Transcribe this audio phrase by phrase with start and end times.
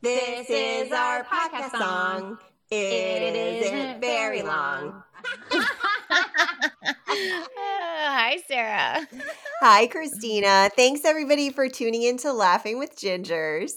[0.00, 2.38] This is our podcast song.
[2.70, 5.02] It isn't very long.
[7.08, 9.08] Hi, Sarah.
[9.60, 10.70] Hi, Kristina.
[10.76, 13.72] Thanks everybody for tuning in to Laughing with Gingers.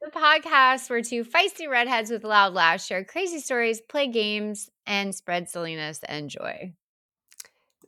[0.00, 5.12] The podcast where two feisty redheads with loud laughs share crazy stories, play games, and
[5.12, 6.74] spread silliness and joy.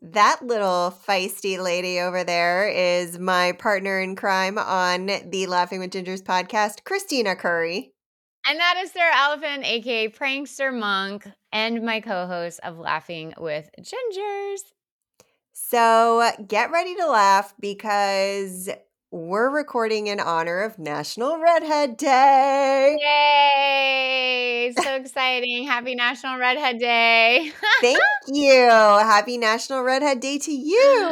[0.02, 5.90] That little feisty lady over there is my partner in crime on the Laughing with
[5.90, 7.92] Gingers podcast, Kristina Curry.
[8.46, 13.68] And that is Sarah Elephant, aka Prankster Monk, and my co host of Laughing with
[13.80, 14.60] Gingers.
[15.52, 18.68] So get ready to laugh because
[19.12, 22.98] we're recording in honor of National Redhead Day.
[23.00, 24.72] Yay!
[24.72, 25.66] So exciting.
[25.66, 27.52] Happy National Redhead Day.
[27.80, 28.68] Thank you.
[28.68, 31.08] Happy National Redhead Day to you.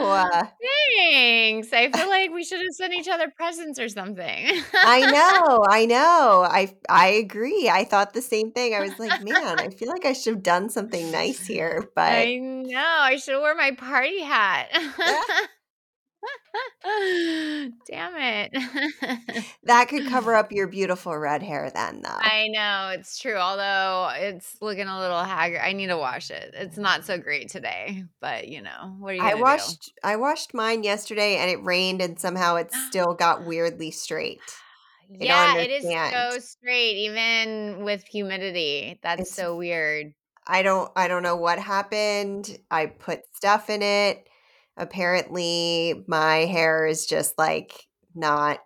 [0.96, 1.72] Thanks.
[1.72, 4.48] I feel like we should have sent each other presents or something.
[4.74, 5.64] I know.
[5.68, 6.46] I know.
[6.48, 7.70] I I agree.
[7.72, 8.74] I thought the same thing.
[8.74, 12.12] I was like, man, I feel like I should have done something nice here, but
[12.12, 12.78] I know.
[12.80, 14.68] I should have worn my party hat.
[17.86, 18.52] Damn it.
[19.64, 22.10] that could cover up your beautiful red hair then though.
[22.10, 23.36] I know, it's true.
[23.36, 25.60] Although it's looking a little haggard.
[25.64, 26.54] I need to wash it.
[26.54, 30.54] It's not so great today, but you know, what are you I washed I washed
[30.54, 34.40] mine yesterday and it rained and somehow it still got weirdly straight.
[35.08, 35.24] do?
[35.24, 38.98] I Yeah, it is so straight, even with humidity.
[39.02, 40.12] That's It's so weird.
[40.46, 42.58] I don't I don't know what happened.
[42.70, 44.28] I put stuff in it.
[44.76, 48.58] Apparently my hair is just like not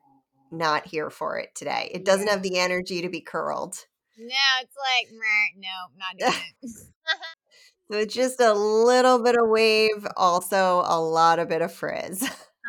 [0.50, 1.90] not here for it today.
[1.92, 3.74] It doesn't have the energy to be curled.
[4.18, 6.70] No, it's like, "Meh, no, not doing it.
[7.90, 12.22] So it's just a little bit of wave, also a lot of bit of frizz.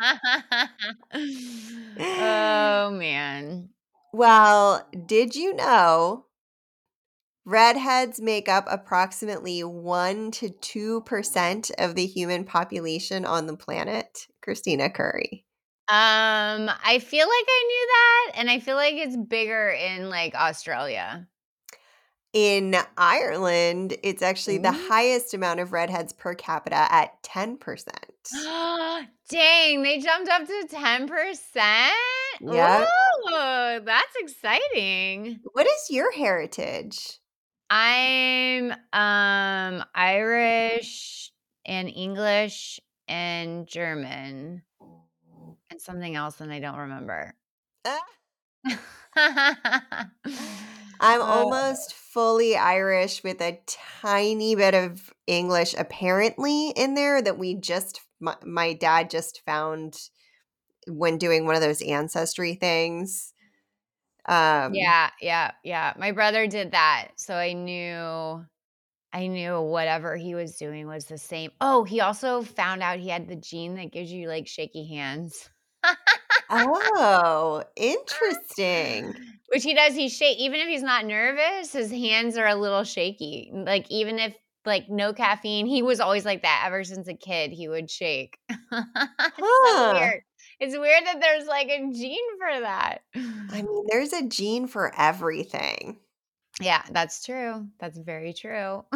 [2.00, 3.68] oh man.
[4.14, 6.24] Well, did you know
[7.44, 14.26] redheads make up approximately 1 to 2% of the human population on the planet?
[14.46, 15.44] Kristina Curry.
[15.88, 20.36] Um, I feel like I knew that, and I feel like it's bigger in like
[20.36, 21.26] Australia.
[22.32, 27.58] In Ireland, it's actually the highest amount of redheads per capita at 10%.
[29.28, 31.90] Dang, they jumped up to 10%?
[32.40, 32.88] Yep.
[33.32, 35.40] Ooh, that's exciting.
[35.54, 37.18] What is your heritage?
[37.70, 41.30] I'm um Irish
[41.64, 44.62] and English and German
[45.70, 47.34] and something else and I don't remember.
[47.86, 48.00] Ah.
[51.00, 57.38] I'm Uh, almost fully Irish with a tiny bit of English apparently in there that
[57.38, 59.96] we just my, my dad just found
[60.88, 63.32] when doing one of those ancestry things.
[64.26, 65.94] Um Yeah, yeah, yeah.
[65.98, 68.44] My brother did that, so I knew
[69.12, 71.50] I knew whatever he was doing was the same.
[71.60, 75.50] Oh, he also found out he had the gene that gives you like shaky hands.
[76.50, 79.14] Oh, interesting.
[79.52, 82.84] Which he does, he shake even if he's not nervous, his hands are a little
[82.84, 83.50] shaky.
[83.52, 87.50] Like even if like no caffeine, he was always like that ever since a kid.
[87.50, 88.38] He would shake.
[88.48, 88.60] it's
[89.74, 90.22] so weird.
[90.60, 92.98] It's weird that there's like a gene for that.
[93.14, 95.98] I mean, there's a gene for everything.
[96.60, 97.68] Yeah, that's true.
[97.78, 98.84] That's very true.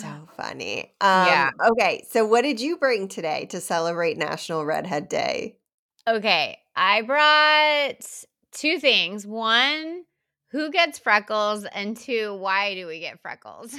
[0.00, 0.94] So funny.
[1.00, 1.50] Um Yeah.
[1.72, 5.58] okay, so what did you bring today to celebrate National Redhead Day?
[6.06, 8.04] Okay, I brought
[8.52, 9.26] two things.
[9.26, 10.04] One,
[10.50, 11.64] who gets freckles?
[11.64, 13.74] And two, why do we get freckles?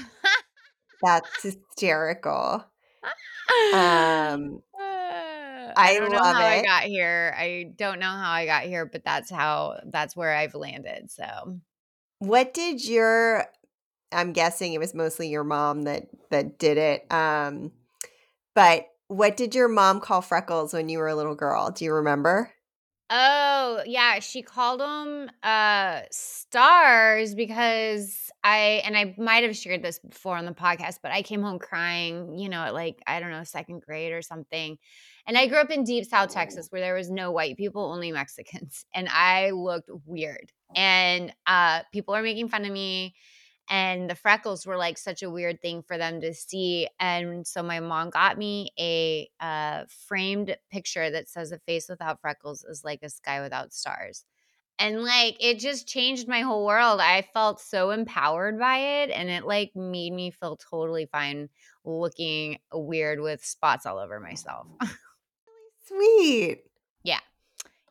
[1.02, 2.66] That's hysterical.
[3.74, 4.62] Um
[5.70, 7.36] Uh, I don't know how I got here.
[7.38, 11.12] I don't know how I got here, but that's how that's where I've landed.
[11.12, 11.60] So
[12.20, 13.46] What did your
[14.12, 17.12] I'm guessing it was mostly your mom that that did it.
[17.12, 17.72] Um
[18.54, 21.72] but what did your mom call freckles when you were a little girl?
[21.72, 22.52] Do you remember?
[23.10, 30.00] Oh, yeah, she called them uh stars because I and I might have shared this
[30.00, 33.32] before on the podcast, but I came home crying, you know, at like I don't
[33.32, 34.78] know, second grade or something.
[35.28, 38.12] And I grew up in deep South Texas where there was no white people, only
[38.12, 40.52] Mexicans, and I looked weird.
[40.76, 43.16] And uh people are making fun of me
[43.70, 47.64] and the freckles were like such a weird thing for them to see and so
[47.64, 52.84] my mom got me a uh, framed picture that says a face without freckles is
[52.84, 54.24] like a sky without stars.
[54.78, 57.00] And like it just changed my whole world.
[57.00, 61.50] I felt so empowered by it and it like made me feel totally fine
[61.86, 64.68] looking weird with spots all over myself
[65.88, 66.64] Sweet.
[67.04, 67.20] yeah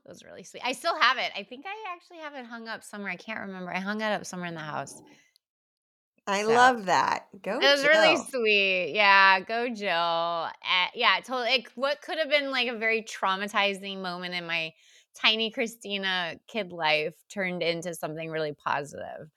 [0.05, 0.62] It was really sweet.
[0.64, 1.31] I still have it.
[1.37, 3.11] I think I actually have it hung up somewhere.
[3.11, 3.73] I can't remember.
[3.73, 5.00] I hung it up somewhere in the house.
[6.26, 7.26] I So love that.
[7.43, 8.93] Go it was really sweet.
[8.94, 9.91] Yeah, go Jill.
[9.91, 11.50] Uh, yeah, totally.
[11.50, 14.73] It, what could have been like a very traumatizing moment in my
[15.14, 19.31] tiny Kristina kid life turned into something really positive.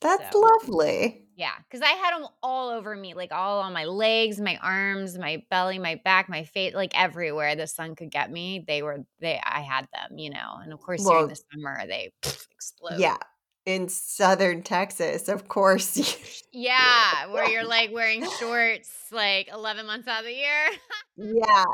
[0.00, 1.26] That's So lovely.
[1.36, 5.16] yeah, because I had them all over me, like all on my legs, my arms,
[5.18, 8.64] my belly, my back, my face, like everywhere the sun could get me.
[8.66, 9.40] They were they.
[9.44, 10.58] I had them, you know.
[10.62, 12.12] And of course, during the summer, they
[12.52, 12.98] explode.
[12.98, 13.16] yeah.
[13.66, 16.42] In southern Texas, of course.
[16.52, 20.70] Yeah, where you're like wearing shorts like 11 months out of the year.
[21.16, 21.64] yeah.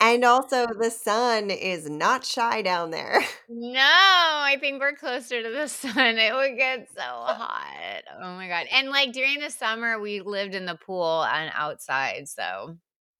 [0.00, 3.20] And also the sun is not shy down there.
[3.50, 6.18] No, I think we're closer to the sun.
[6.18, 8.02] It would get so hot.
[8.20, 8.66] Oh my god.
[8.70, 12.76] And like during the summer we lived in the pool and outside, so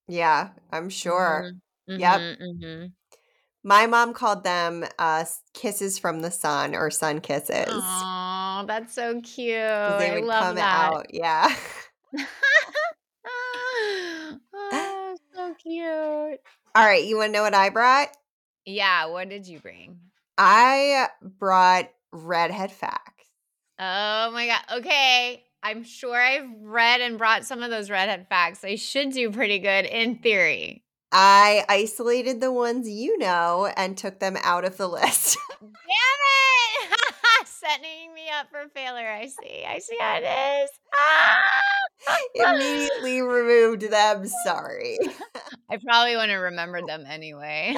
[0.07, 1.47] Yeah, I'm sure.
[1.47, 1.95] Mhm.
[1.95, 2.21] Yep.
[2.21, 2.37] Mhm.
[2.41, 2.93] Mhm.
[3.63, 8.93] My mom called them uh, s- kisses from the sun or sun kisses Oh, that's
[8.93, 9.55] so cute.
[9.83, 10.91] because they I would love come that.
[10.91, 11.13] out.
[11.13, 11.55] Yeah.
[14.53, 16.39] oh, so cute.
[16.75, 17.03] All right.
[17.03, 18.09] You want to know what I brought?
[18.65, 19.99] Yeah, what did you bring?
[20.37, 23.25] I brought redhead facts.
[23.79, 24.77] Oh my god.
[24.79, 25.43] Okay.
[25.61, 28.63] I'm sure I've read and brought some of those redhead facts.
[28.63, 30.83] I should do pretty good in theory.
[31.11, 35.37] I isolated the ones you know and took them out of the list.
[35.59, 36.99] Damn it!
[37.59, 39.09] Setting me up for failure.
[39.09, 39.65] I see.
[39.67, 40.69] I see how it is.
[40.95, 41.59] Ah!
[42.55, 44.25] Immediately removed them.
[44.45, 44.97] Sorry.
[45.69, 47.75] I probably wouldn't have remembered them anyway.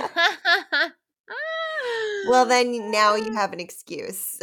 [2.27, 4.37] Well, then now you have an excuse.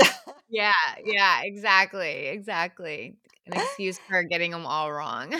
[0.48, 0.72] yeah,
[1.04, 3.16] yeah, exactly, exactly.
[3.46, 5.34] An excuse for getting them all wrong.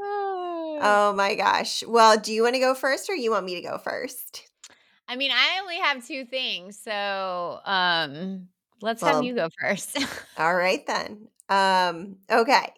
[0.00, 0.78] Oh.
[0.80, 1.84] oh my gosh.
[1.86, 4.48] Well, do you want to go first or you want me to go first?
[5.08, 8.48] I mean, I only have two things, so um,
[8.82, 9.98] let's have you go first.
[10.36, 11.28] all right then.
[11.48, 12.74] Um, okay.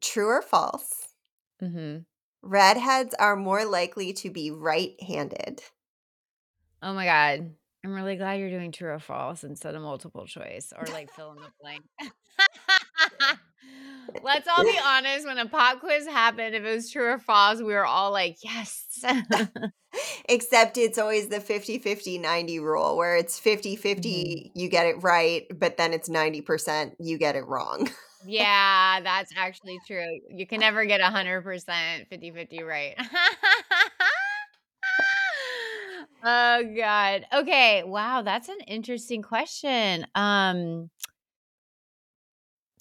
[0.00, 1.08] True or false?
[1.60, 1.98] hmm
[2.42, 5.62] Redheads are more likely to be right handed.
[6.82, 10.72] Oh my god, I'm really glad you're doing true or false instead of multiple choice
[10.76, 11.84] or like fill in the blank.
[14.22, 15.26] Let's all be honest.
[15.26, 18.36] When a pop quiz happened, if it was true or false, we were all like,
[18.42, 18.86] yes.
[20.28, 23.80] Except it's always the 50 50 90 rule where it's 50 Mhm.
[23.80, 27.88] 50, you get it right, but then it's 90%, you get it wrong.
[28.26, 30.20] Yeah, that's actually true.
[30.30, 32.94] You can never get 100% 50 50 right.
[36.24, 37.26] oh, God.
[37.32, 37.82] Okay.
[37.84, 38.22] Wow.
[38.22, 40.06] That's an interesting question.
[40.14, 40.90] Um,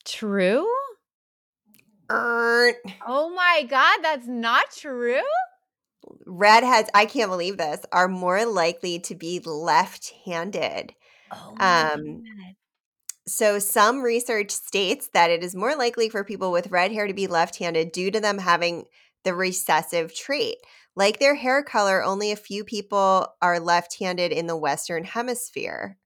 [0.06, 0.68] true?
[2.10, 2.76] Err.
[3.06, 4.00] Oh my God.
[4.02, 5.22] That's not true?
[6.26, 10.94] Redheads, I can't believe this, are more likely to be left handed.
[11.32, 12.56] Oh my Um, God.
[13.26, 17.14] so, some research states that it is more likely for people with red hair to
[17.14, 18.86] be left handed due to them having
[19.24, 20.58] the recessive trait.
[20.96, 25.98] Like their hair color, only a few people are left handed in the Western Hemisphere.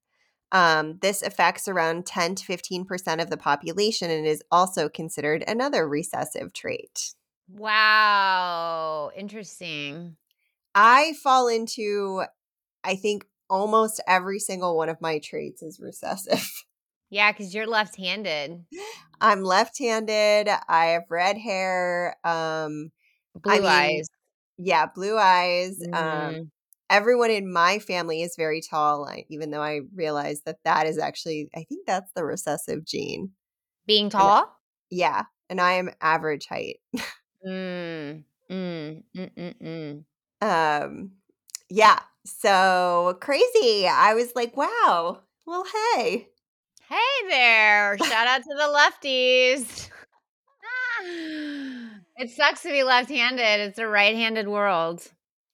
[0.51, 5.88] Um, this affects around 10 to 15% of the population and is also considered another
[5.88, 7.13] recessive trait.
[7.49, 9.11] Wow.
[9.15, 10.17] Interesting.
[10.75, 12.23] I fall into,
[12.83, 16.49] I think, almost every single one of my traits is recessive.
[17.09, 18.66] Yeah, because you're left handed.
[19.21, 20.49] I'm left-handed.
[20.68, 22.16] I have red hair.
[22.23, 22.92] Um,
[23.35, 24.07] Blue I mean, eyes.
[24.57, 25.81] yeah, blue eyes.
[25.94, 26.49] Um, Mhm.
[26.89, 31.49] Everyone in my family is very tall, even though I realize that that is actually,
[31.56, 33.31] I think that's the recessive gene.
[33.85, 34.57] Being And tall?
[34.89, 36.77] yeah, and I am average height.
[37.45, 38.23] Mm.
[38.49, 39.03] Mm.
[39.15, 39.31] Mm.
[39.35, 40.03] Mm.
[40.41, 40.85] mm.
[40.85, 41.11] Um,
[41.69, 43.87] yeah, so crazy.
[43.87, 45.21] I was like, wow.
[45.45, 45.65] Well,
[45.95, 46.29] hey.
[46.89, 47.97] Hey there.
[47.97, 49.89] Shout out to the lefties.
[52.17, 53.61] it sucks to be left handed.
[53.61, 55.07] It's a right handed world.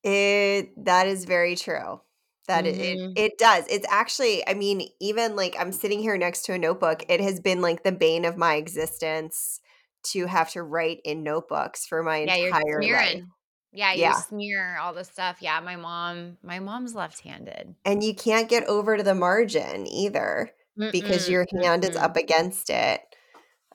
[0.04, 2.02] It that is very true.
[2.48, 3.66] That it, it hmm it does.
[3.70, 7.04] It's actually, I mean, even like I'm sitting here next to a notebook.
[7.10, 9.62] It has been like the bane of my existence
[10.08, 13.22] to have to write in notebooks for my Yeah, you're entire life.
[13.22, 13.34] smearing.
[13.72, 14.24] Yeah, you Yeah.
[14.30, 15.42] smear all the stuff.
[15.42, 17.76] Yeah, my mom, my mom's left handed.
[17.86, 20.52] And you can't get over to the margin either
[20.92, 22.02] because Mm-mm, your hand is mm-mm.
[22.02, 23.02] up against it.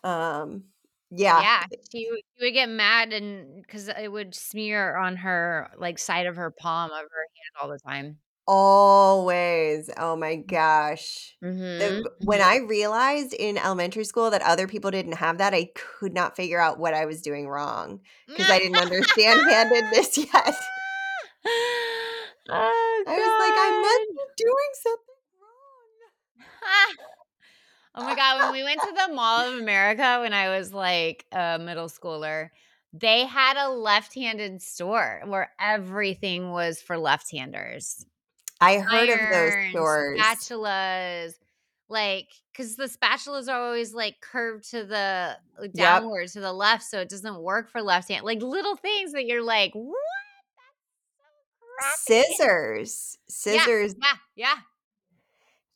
[0.05, 0.67] Um
[1.11, 1.41] yeah.
[1.41, 5.99] Yeah, she would, she would get mad and because it would smear on her like
[5.99, 8.19] side of her palm of her hand all the time.
[8.51, 9.91] Always.
[9.99, 11.37] Oh my gosh.
[11.45, 12.01] Mm-hmm.
[12.25, 16.35] When I realized in elementary school that other people didn't have that, I could not
[16.35, 20.55] figure out what I was doing wrong because I didn't understand handedness yet.
[22.51, 26.97] Oh, I was like, I must be doing something wrong.
[27.99, 31.27] oh my god, when we went to the Mall of America when I was like
[31.33, 32.51] a middle schooler,
[32.93, 38.07] they had a left-handed store where everything was for left-handers.
[38.61, 40.21] I heard of those stores.
[40.21, 41.33] spatulas,
[41.89, 45.73] like because the spatulas are always like curved to the uh, Yep.
[45.75, 48.25] downward to the left, so it doesn't work for left hand.
[48.25, 49.95] Like little things that you're like, what?
[51.81, 52.35] That's so crappy.
[52.35, 53.19] Scissors.
[53.47, 53.95] Yeah, Scissors.
[54.01, 54.55] yeah, yeah.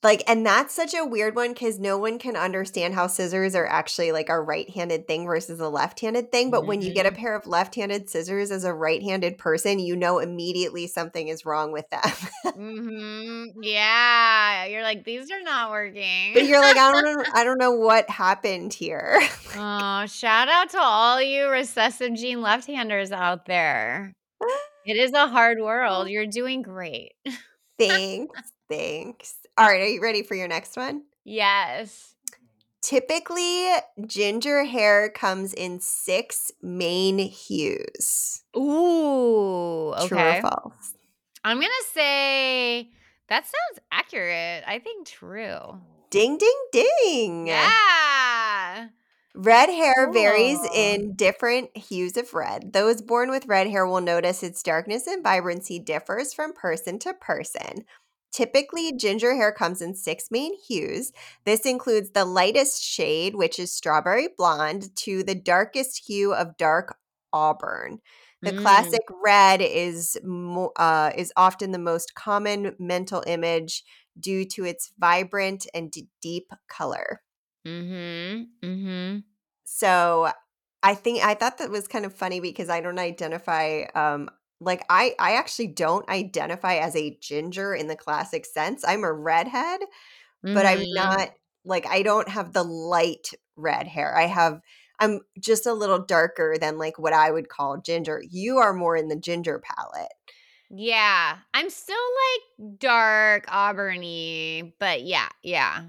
[0.02, 3.66] Like, and that's such a weird one because no one can understand how scissors are
[3.66, 6.50] actually like a right handed thing versus a left handed thing.
[6.50, 7.16] But when you get a Mhm.
[7.16, 11.46] pair of left handed scissors as a right handed person, you know immediately something is
[11.46, 12.00] wrong with them.
[12.46, 13.52] Mhm.
[13.62, 16.34] Yeah, you're like these are not working.
[16.34, 19.20] but you're like, I don't know, I don't know what happened here.
[19.56, 24.12] oh, shout out to all you recessive gene left-handers out there.
[24.84, 26.08] It is a hard world.
[26.08, 27.12] You're doing great.
[27.78, 28.40] thanks.
[28.68, 29.36] Thanks.
[29.58, 29.82] All right.
[29.82, 31.02] Are you ready for your next one?
[31.24, 32.08] yes.
[32.80, 33.68] Typically,
[34.08, 38.42] ginger hair comes in six main hues.
[38.56, 39.94] Ooh.
[40.04, 40.94] True or false?
[41.44, 42.90] I'm gonna say
[43.28, 44.64] that sounds accurate.
[44.66, 45.80] I think true.
[46.10, 47.46] Ding, ding, ding.
[47.46, 48.88] Yeah.
[49.34, 52.72] Red hair varies in different hues of red.
[52.72, 57.14] Those born with red hair will notice its darkness and vibrancy differs from person to
[57.14, 57.84] person.
[58.32, 61.12] Typically, ginger hair comes in six main hues.
[61.44, 66.96] This includes the lightest shade, which is strawberry blonde, to the darkest hue of dark
[67.32, 68.00] auburn.
[68.42, 68.56] The Mm.
[68.62, 73.84] classic red is mo- uh, is often the most common mental image
[74.18, 77.22] due to its vibrant and d- deep color.
[77.66, 78.66] Mm-hmm.
[78.66, 79.18] Mm-hmm.
[79.64, 80.30] So
[80.82, 84.28] I think I thought that was kind of funny because I don't identify um
[84.62, 88.84] like I I actually don't identify as a ginger in the classic sense.
[88.86, 89.80] I'm a redhead,
[90.52, 90.86] but I'm Mhm.
[90.92, 91.30] not
[91.64, 94.16] like I don't have the light red hair.
[94.16, 94.60] I have
[95.00, 98.22] I'm just a little darker than like what I would call ginger.
[98.28, 100.12] You are more in the ginger palette.
[100.70, 101.40] Yeah.
[101.52, 105.88] I'm still like dark auburny, but yeah, yeah.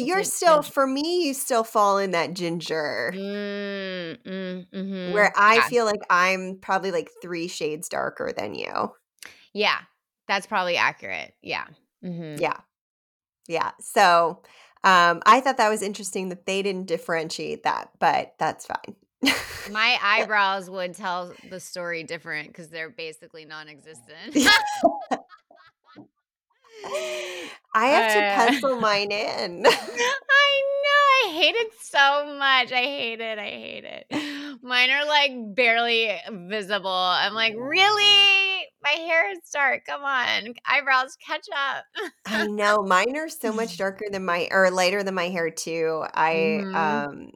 [0.00, 5.12] But you're still for me you still fall in that ginger Mm, mm, mhm.
[5.12, 5.68] where I Yeah.
[5.68, 8.92] feel like I'm probably like 3 shades darker than you.
[9.52, 9.78] Yeah.
[10.26, 11.34] That's probably accurate.
[11.42, 11.66] Yeah.
[12.04, 12.42] Mm-hmm.
[12.42, 12.56] Yeah.
[13.46, 13.72] Yeah.
[13.80, 14.42] So
[14.82, 18.96] um, I thought that was interesting that they didn't differentiate that, but that's fine.
[19.72, 24.36] My eyebrows would tell the story different because they're basically non-existent.
[27.74, 29.64] I have to Uh, pencil mine in.
[30.30, 31.30] I know.
[31.30, 32.72] I hate it so much.
[32.72, 33.38] I hate it.
[33.38, 34.60] I hate it.
[34.62, 36.10] Mine are like barely
[36.48, 36.90] visible.
[36.90, 38.66] I'm like, really?
[38.82, 39.82] My hair is dark.
[39.86, 40.54] Come on.
[40.66, 41.84] Eyebrows, catch up.
[42.26, 46.04] I know mine are so much darker than my or lighter than my hair too.
[46.14, 47.06] I Mhm.
[47.12, 47.32] um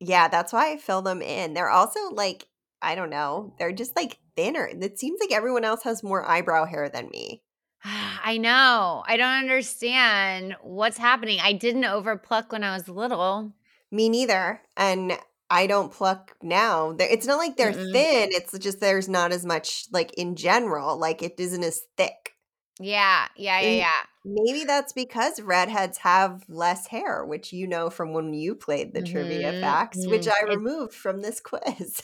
[0.00, 1.54] yeah, that's why I fill them in.
[1.54, 2.48] They're also like
[2.82, 4.66] I don't know, they're just like thinner.
[4.68, 7.42] It seems like everyone else has more eyebrow hair than me.
[7.84, 9.02] I know.
[9.06, 11.40] I don't understand what's happening.
[11.40, 13.52] I didn't overpluck when I was little.
[13.90, 14.62] Me neither.
[14.76, 15.18] And
[15.50, 16.96] I don't pluck now.
[16.98, 17.92] It's not like they're Mm-mm.
[17.92, 18.28] thin.
[18.32, 20.96] It's just there's not as much like in general.
[20.96, 22.36] Like it isn't as thick.
[22.80, 23.28] Yeah.
[23.36, 23.60] Yeah.
[23.60, 23.70] Yeah.
[23.70, 24.02] Yeah.
[24.24, 29.02] maybe that's because redheads have less hair, which you know from when you played the
[29.02, 30.28] trivia Mhm, facts, which mhm.
[30.28, 32.02] I It's removed from this quiz.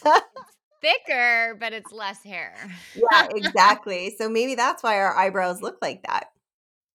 [0.80, 2.54] Thicker, but it's less hair.
[2.94, 4.14] yeah, exactly.
[4.18, 6.30] So maybe that's why our eyebrows look like that.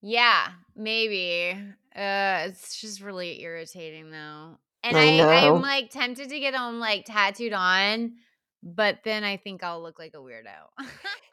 [0.02, 1.58] Yeah, maybe.
[1.96, 4.58] Uh, it's just really irritating though.
[4.84, 5.48] And I I.
[5.48, 8.14] I'm like tempted to get them like tattooed on,
[8.62, 10.88] but then I think I'll look like a weirdo.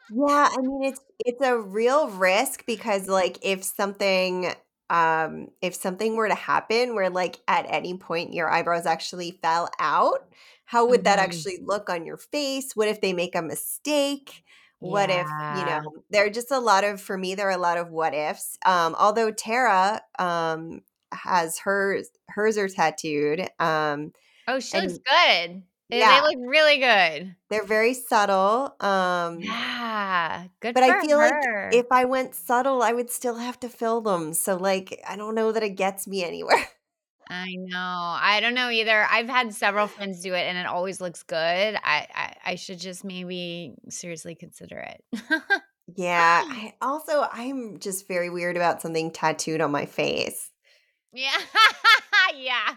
[0.09, 4.53] Yeah, I mean it's it's a real risk because like if something
[4.91, 9.69] um if something were to happen where like at any point your eyebrows actually fell
[9.79, 10.31] out,
[10.65, 11.19] how would that Mhm.
[11.19, 12.75] actually look on your face?
[12.75, 14.43] What if they make a mistake?
[14.79, 15.79] What if, you know,
[16.09, 18.57] there are just a lot of for me there are a lot of what ifs.
[18.65, 20.81] Um although Tara um
[21.13, 23.47] has hers hers are tattooed.
[23.59, 24.13] Um
[24.47, 25.63] Oh, she looks good.
[25.91, 27.35] They, they look really good.
[27.49, 28.75] they're very subtle.
[28.79, 31.33] Um Yeah, good But I feel like
[31.73, 34.33] if I went subtle, I would still have to fill them.
[34.33, 36.65] So, like, I don't know that it gets me anywhere.
[37.29, 37.77] I know.
[37.77, 39.05] I don't know either.
[39.09, 41.35] I've had several friends do it, and it always looks good.
[41.37, 45.03] I I, I should just maybe seriously consider it.
[45.95, 46.43] Yeah.
[46.45, 50.51] I also, I'm just very weird about something tattooed on my face.
[51.13, 51.37] yeah,
[52.35, 52.75] yeah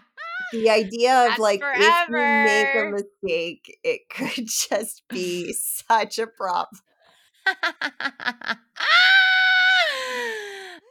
[0.51, 1.81] the idea of like forever.
[1.81, 2.15] if you
[2.45, 5.53] make a mistake, it could just be
[5.87, 6.81] such a problem.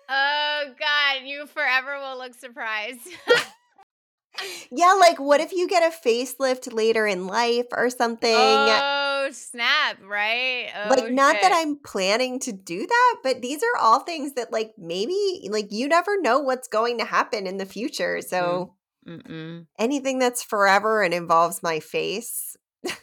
[0.08, 3.00] oh God, you forever will look surprised.
[4.70, 8.34] yeah, like what if you get a facelift later in life or something?
[8.34, 10.68] Oh snap, right?
[10.76, 11.42] Oh, like not shit.
[11.42, 15.72] that I'm planning to do that, but these are all things that like maybe like
[15.72, 18.18] you never know what's going to happen in the future.
[18.18, 18.24] Mm.
[18.24, 18.70] So mm.
[19.06, 19.66] Mm-mm.
[19.78, 22.56] anything that's forever and involves my face.
[22.82, 22.96] it's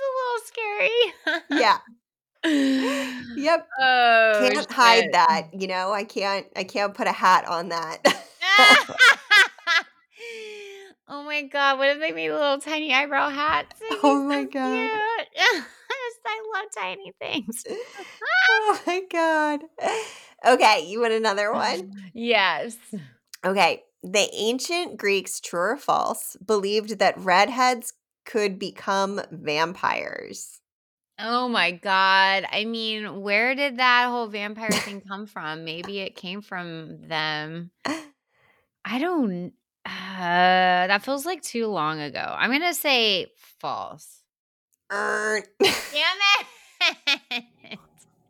[0.00, 0.90] a little scary.
[1.50, 1.78] Yeah.
[3.36, 3.68] Yep.
[3.80, 5.92] Oh, Can't hide that, you know?
[5.92, 7.98] I can't I can't put a hat on that.
[11.08, 11.78] oh my god!
[11.78, 13.80] What if they made little tiny eyebrow hats?
[14.02, 14.90] Oh my so God.
[16.28, 17.64] I love tiny things.
[18.50, 19.60] oh my god.
[20.44, 21.92] Okay, you want another one?
[22.14, 22.76] Yes.
[23.44, 23.82] Okay.
[24.02, 27.92] The ancient Greeks, true or false, believed that redheads
[28.24, 30.60] could become vampires.
[31.18, 32.46] Oh my god.
[32.50, 35.64] I mean, where did that whole vampire thing come from?
[35.64, 37.70] Maybe it came from them.
[38.84, 39.52] I don't
[39.84, 39.90] uh,
[40.88, 42.34] that feels like too long ago.
[42.38, 44.22] I'm going to say false.
[44.92, 45.72] Er, Damn
[46.80, 47.78] it.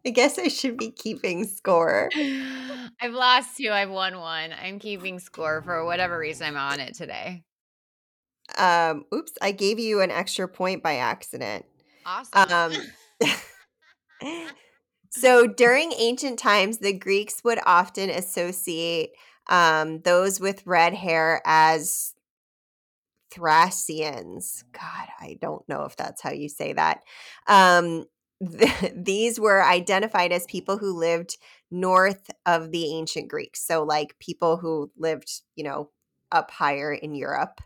[0.07, 2.11] I guess I should be keeping score.
[3.01, 3.71] I've lost two.
[3.71, 4.53] I've won one.
[4.53, 7.43] I'm keeping score for whatever reason I'm on it today.
[8.57, 11.67] Um, oops, I gave you an extra point by accident.
[12.07, 12.53] Awesome.
[12.53, 12.73] Um,
[15.11, 19.11] so during ancient times, the Greeks would often associate
[19.49, 22.15] um, those with red hair as
[23.33, 24.63] Thracians.
[24.73, 27.01] God, I don't know if that's how you say that.
[27.49, 28.05] Um,
[28.41, 31.37] th- these were identified as people who lived
[31.71, 33.65] north of the ancient Greeks.
[33.67, 35.91] So, like people who lived, you know,
[36.33, 37.61] up higher in Europe.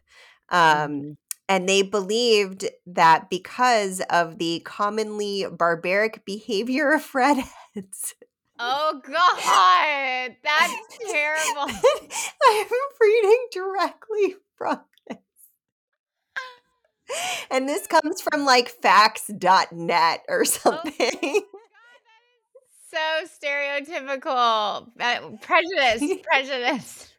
[0.50, 0.58] Um,
[0.90, 1.16] Mhm.
[1.48, 8.14] and they believed that because of the commonly barbaric behavior of redheads.
[8.58, 11.62] Oh god, that's terrible.
[12.48, 12.66] I'm
[13.00, 14.80] reading directly from.
[17.50, 21.42] And this comes from like facts.net or something.
[22.90, 24.88] So stereotypical.
[24.98, 27.14] Uh, prejudice, prejudice.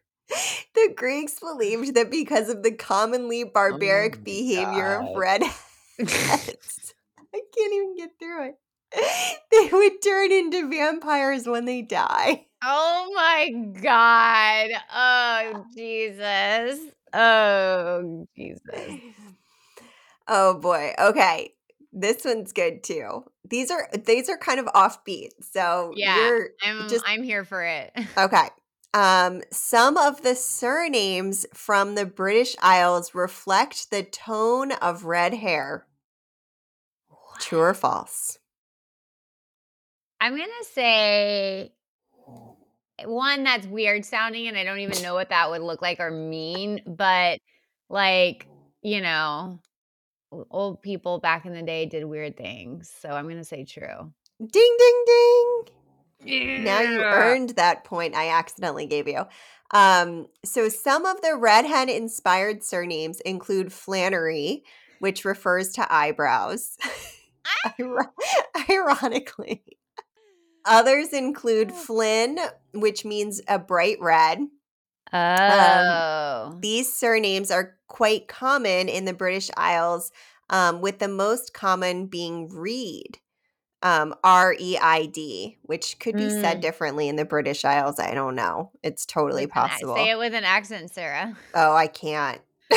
[0.76, 5.12] the Greeks believed that because of the commonly barbaric my behavior God.
[5.12, 5.56] of redheads,
[7.34, 8.56] I can't even get through it.
[9.52, 12.46] They would turn into vampires when they die.
[12.64, 13.50] Oh my
[13.82, 14.70] god.
[14.94, 16.80] Oh Jesus.
[17.14, 19.00] Oh Jesus.
[20.28, 20.94] Oh boy.
[21.00, 21.54] Okay.
[21.94, 23.26] This one's good too.
[23.44, 25.30] These are these are kind of offbeat.
[25.42, 27.92] So Yeah, you're I'm just I'm here for it.
[28.18, 28.48] okay.
[28.94, 35.88] Um, some of the surnames from the British Isles reflect the tone of red hair.
[37.40, 38.38] True or false?
[40.20, 41.72] I'm gonna say
[43.06, 46.12] one that's weird sounding, and I don't even know what that would look like or
[46.12, 47.40] mean, but
[47.90, 48.48] like,
[48.82, 49.60] you know,
[50.50, 52.91] old people back in the day did weird things.
[53.02, 54.12] So I'm gonna say true.
[54.39, 56.63] Ding ding ding.
[56.63, 59.26] Now you earned that point I accidentally gave you.
[59.74, 64.63] Um, so some of the redhead inspired surnames include Flannery,
[65.00, 66.78] which refers to eyebrows.
[68.70, 69.63] Ironically.
[70.65, 72.38] Others include Flynn,
[72.74, 74.39] which means a bright red.
[75.13, 76.58] Oh.
[76.62, 80.12] These surnames are quite common in the British Isles,
[80.50, 83.19] um, with the most common being Reed,
[83.82, 86.62] um, R E I D, which could be said Mm.
[86.62, 88.00] differently in the British Isles.
[88.00, 88.71] I don't know.
[88.84, 89.95] It's totally With an ac- possible.
[89.95, 91.36] Say it with an accent, Sarah.
[91.54, 92.41] Oh, I can't.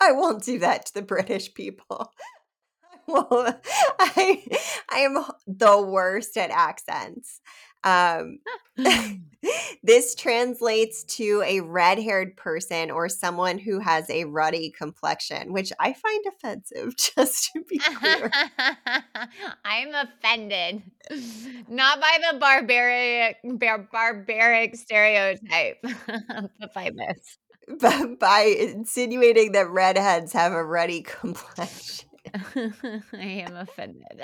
[0.00, 2.12] I won't do that to the British people.
[3.08, 3.54] I.
[3.98, 4.42] I,
[4.90, 7.40] I am the worst at accents.
[7.84, 8.38] Um,
[9.82, 15.72] this translates to a red haired person or someone who has a ruddy complexion, which
[15.78, 18.30] I find offensive, just to be clear.
[19.64, 20.82] I'm offended.
[21.68, 27.38] Not by the barbaric bar- barbaric stereotype, but by this.
[27.80, 32.08] but by insinuating that redheads have a ruddy complexion.
[32.34, 34.22] I am offended.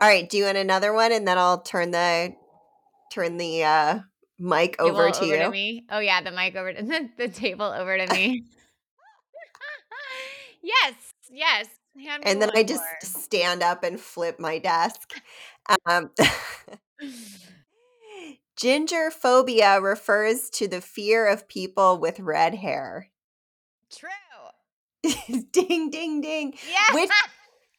[0.00, 2.34] All right, do you want another one and then I'll turn the
[3.12, 3.98] turn the uh
[4.38, 5.50] mic over to you.
[5.50, 5.84] me.
[5.90, 8.44] Oh yeah, the mic over to the, the table over to me.
[10.62, 10.94] yes,
[11.30, 11.66] yes.
[12.02, 12.98] Hand And then I just more.
[13.02, 15.12] stand up and flip my desk.
[15.86, 16.10] Um,
[18.56, 23.10] ginger phobia refers to the fear of people with red hair.
[23.92, 24.08] True.
[25.52, 26.54] ding, ding, ding.
[26.70, 26.94] Yeah.
[26.94, 27.10] Which-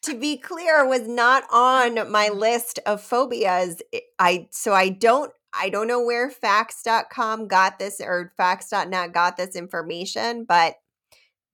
[0.04, 3.82] to be clear, was not on my list of phobias.
[4.20, 9.56] I so I don't I don't know where facts.com got this or facts.net got this
[9.56, 10.76] information, but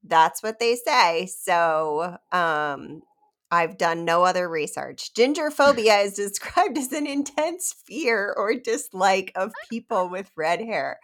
[0.04, 1.26] that's what they say.
[1.28, 3.02] So, um
[3.50, 5.14] I've done no other research.
[5.14, 11.00] Ginger phobia is described as an intense fear or dislike of people with red hair.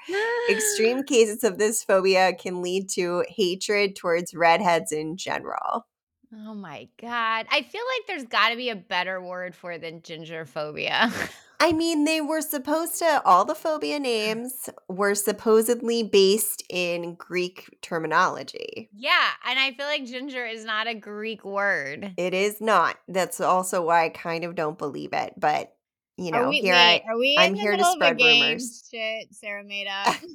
[0.50, 5.86] Extreme cases of this phobia can lead to hatred towards redheads in general.
[6.36, 7.46] Oh my god.
[7.52, 11.12] I feel like there's got to be a better word for it than ginger phobia.
[11.60, 17.78] I mean, they were supposed to, all the phobia names were supposedly based in Greek
[17.82, 18.90] terminology.
[18.94, 22.12] yeah, and I feel like ginger is not a Greek word.
[22.18, 22.98] It is not.
[23.08, 25.34] That's also why I kind of don't believe it.
[25.38, 25.74] But,
[26.18, 27.12] you know, are we, here wait, I.
[27.12, 28.44] are we I'm in the here to middle of a spread game?
[28.44, 28.90] rumors.
[28.92, 30.16] Shit, Sarah made up.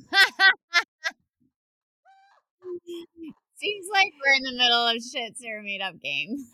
[3.58, 6.46] Seems like we're in the middle of shit Sarah made up game.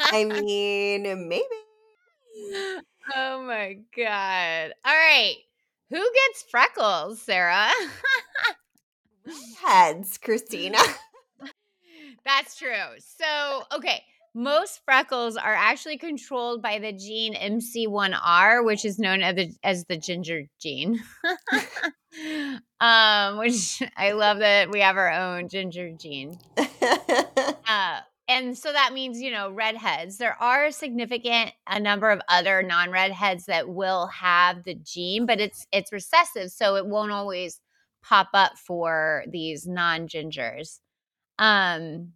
[0.00, 1.44] I mean, maybe.
[3.16, 4.72] oh my god.
[4.84, 5.34] All right.
[5.90, 7.68] Who gets freckles, Sarah?
[9.64, 10.78] Heads, Kristina.
[12.24, 12.94] That's true.
[12.98, 14.04] So, okay,
[14.36, 19.84] most freckles are actually controlled by the gene MC1R, which is known as the, as
[19.86, 21.02] the ginger gene.
[22.80, 26.38] um, which I love that we have our own ginger gene.
[27.68, 30.18] Uh, and so that means, you know, redheads.
[30.18, 35.40] There are a significant a number of other non-redheads that will have the gene, but
[35.40, 37.60] it's it's recessive, so it won't always
[38.04, 40.78] pop up for these non-gingers.
[41.40, 42.12] Um,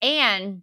[0.00, 0.62] and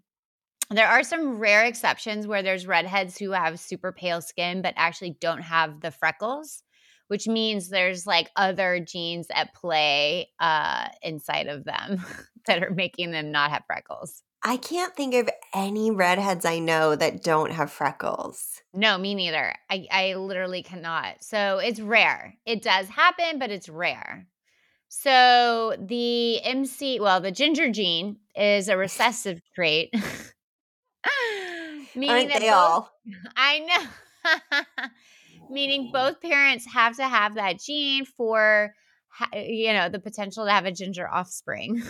[0.72, 5.18] there are some rare exceptions where there's redheads who have super pale skin but actually
[5.20, 6.64] don't have the freckles,
[7.08, 12.04] which means there's like other genes at play uh, inside of them
[12.48, 14.24] that are making them not have freckles.
[14.44, 18.62] I can't think of any redheads I know that don't have freckles.
[18.74, 19.54] No, me neither.
[19.70, 21.24] I, I literally cannot.
[21.24, 22.36] So it's rare.
[22.46, 24.26] It does happen, but it's rare.
[24.88, 29.94] So the MC, well, the ginger gene is a recessive trait.
[31.96, 32.92] Meaning Aren't they both- all?
[33.36, 34.88] I know.
[35.50, 38.74] Meaning both parents have to have that gene for,
[39.34, 41.82] you know, the potential to have a ginger offspring.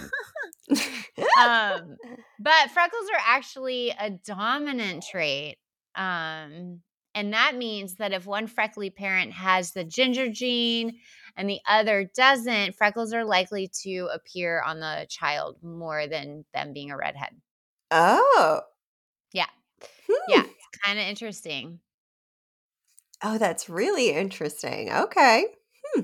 [1.38, 1.96] um,
[2.40, 5.58] but freckles are actually a dominant trait.
[5.96, 6.80] Um,
[7.14, 10.98] and that means that if one freckly parent has the ginger gene
[11.36, 16.74] and the other doesn't, freckles are likely to appear on the child more than them
[16.74, 17.36] being a redhead.
[17.92, 18.62] oh.
[20.08, 20.16] Yeah.
[20.16, 20.32] Hmm.
[20.32, 20.44] Yeah.
[20.44, 21.80] It's kind of interesting.
[23.24, 24.92] Oh, that's really interesting.
[24.92, 25.46] Okay.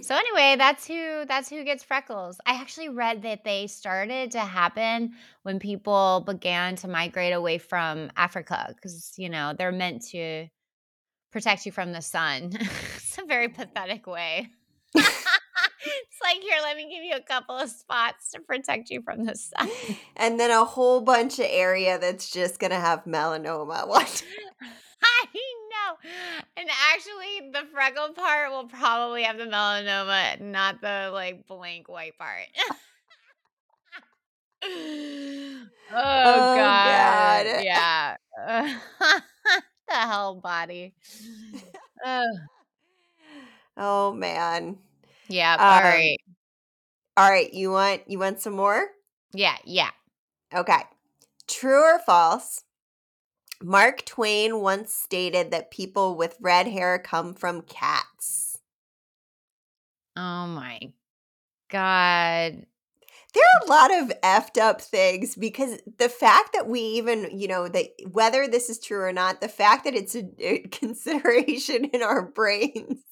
[0.01, 2.39] So anyway, that's who that's who gets freckles.
[2.45, 5.13] I actually read that they started to happen
[5.43, 10.47] when people began to migrate away from Africa cuz you know, they're meant to
[11.31, 12.51] protect you from the sun.
[12.97, 14.49] it's a very pathetic way.
[15.87, 19.25] it's like here, let me give you a couple of spots to protect you from
[19.25, 19.69] the sun.
[20.15, 23.87] And then a whole bunch of area that's just going to have melanoma.
[23.87, 24.23] What?
[25.03, 26.09] I know.
[26.57, 32.17] And actually, the freckle part will probably have the melanoma, not the like blank white
[32.17, 32.47] part.
[34.63, 37.45] Oh, oh, God.
[37.45, 37.63] God.
[37.63, 38.15] Yeah.
[39.87, 40.93] the hell body.
[42.05, 42.25] Ugh.
[43.77, 44.77] Oh man.
[45.29, 45.57] Yeah.
[45.59, 46.17] all Um, right.
[47.17, 48.87] All right, you want you want some more?
[49.33, 49.57] Yeah.
[49.65, 49.89] Yeah.
[50.53, 50.83] Okay.
[51.47, 52.63] True or false?
[53.61, 58.59] Mark Twain once stated that people with red hair come from cats.
[60.15, 60.79] Oh, my
[61.69, 62.65] God.
[63.33, 67.47] There are a lot of effed up things because the fact that we even, you
[67.47, 71.85] know, that whether this is true or not, the fact that it's a, a consideration
[71.85, 73.03] in our brains.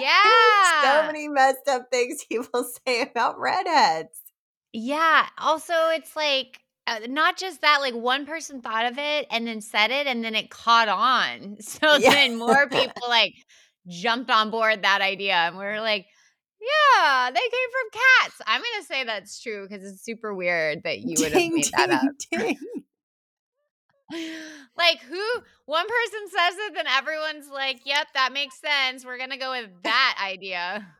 [0.00, 0.82] Yeah.
[0.82, 4.20] so many messed up things people say about redheads.
[4.72, 5.26] Yeah.
[5.38, 9.60] Also, it's like uh, not just that, like one person thought of it and then
[9.60, 11.56] said it and then it caught on.
[11.60, 12.10] So Yeah.
[12.10, 13.34] then more people like
[13.88, 16.06] jumped on board that idea and we are like,
[16.60, 18.42] yeah, they came from cats.
[18.46, 21.54] I'm going to say that's true because it's super weird that you would have Ding,
[21.54, 22.02] made that up.
[22.30, 22.75] ding, ding.
[24.76, 25.22] like who
[25.66, 29.70] one person says it then everyone's like yep that makes sense we're gonna go with
[29.82, 30.86] that idea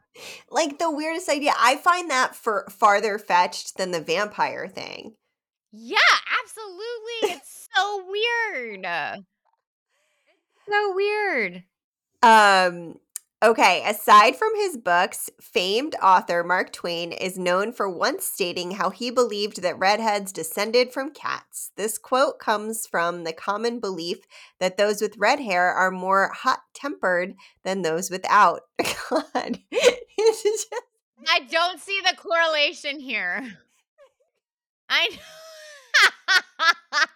[0.51, 1.53] Like the weirdest idea.
[1.59, 5.13] I find that for farther fetched than the vampire thing.
[5.73, 5.99] yeah
[6.43, 8.87] absolutely it's so weird
[10.71, 11.65] so weird
[12.23, 12.95] Um
[13.43, 18.89] Okay, aside from his books, famed author Mark Twain is known for once stating how
[18.89, 21.71] he believed that redheads descended from cats.
[21.77, 24.21] This quote comes from the common belief
[24.59, 28.63] that those with red hair are more hot tempered than those without.
[29.11, 29.61] God.
[30.19, 30.75] Just-
[31.29, 33.59] I don't see the correlation here.
[34.89, 35.11] I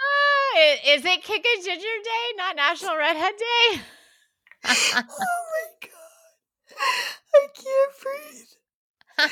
[0.00, 3.80] ah, Ah, i- Is it Kick a Ginger Day, not National Redhead Day?
[4.64, 5.90] oh my God.
[7.34, 8.46] I can't breathe.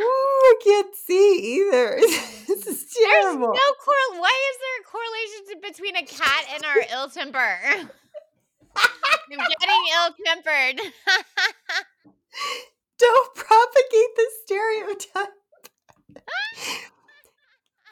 [0.00, 1.96] Ooh, I can't see either.
[2.48, 3.52] this is There's terrible.
[3.52, 4.20] no correl.
[4.20, 7.58] Why is there a correlation between a cat and our ill temper?
[8.76, 10.80] I'm getting ill tempered.
[12.98, 15.34] Don't propagate the stereotype.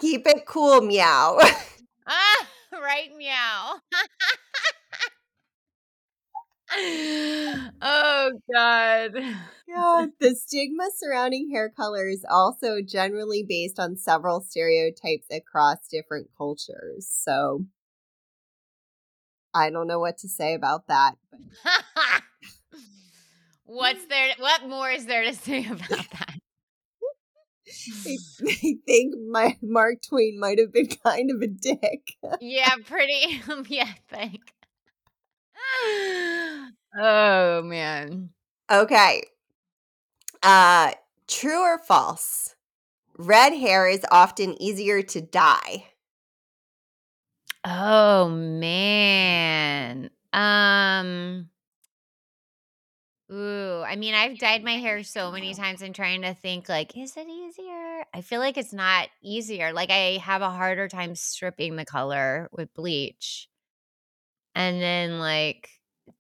[0.00, 1.38] Keep it cool, meow.
[2.08, 2.48] Ah,
[2.82, 3.80] right, meow.
[7.82, 9.10] oh God.
[9.66, 16.28] Yeah, the stigma surrounding hair color is also generally based on several stereotypes across different
[16.36, 17.08] cultures.
[17.10, 17.64] So
[19.54, 21.16] I don't know what to say about that.
[23.64, 24.30] What's there?
[24.38, 26.37] What more is there to say about that?
[28.06, 32.16] I, I think my Mark Twain might have been kind of a dick.
[32.40, 33.42] yeah, pretty.
[33.68, 34.40] yeah, thank.
[36.98, 38.30] oh man.
[38.70, 39.22] Okay.
[40.42, 40.92] Uh
[41.26, 42.54] true or false?
[43.16, 45.86] Red hair is often easier to dye.
[47.64, 50.10] Oh man.
[50.32, 51.48] Um
[53.30, 56.96] Ooh, I mean, I've dyed my hair so many times and trying to think like,
[56.96, 58.04] is it easier?
[58.14, 59.72] I feel like it's not easier.
[59.72, 63.48] Like I have a harder time stripping the color with bleach.
[64.54, 65.70] And then like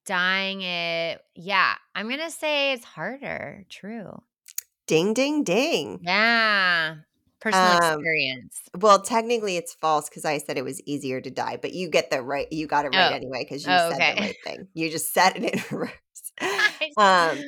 [0.06, 1.20] dyeing it.
[1.34, 3.64] Yeah, I'm going to say it's harder.
[3.68, 4.22] True.
[4.86, 6.00] Ding ding ding.
[6.02, 6.96] Yeah.
[7.40, 8.60] Personal Um, experience.
[8.80, 12.10] Well, technically it's false because I said it was easier to dye, but you get
[12.10, 13.14] the right you got it right Oh.
[13.14, 14.14] anyway because you Oh, said okay.
[14.14, 14.68] the right thing.
[14.74, 15.88] You just said it in
[16.96, 17.38] um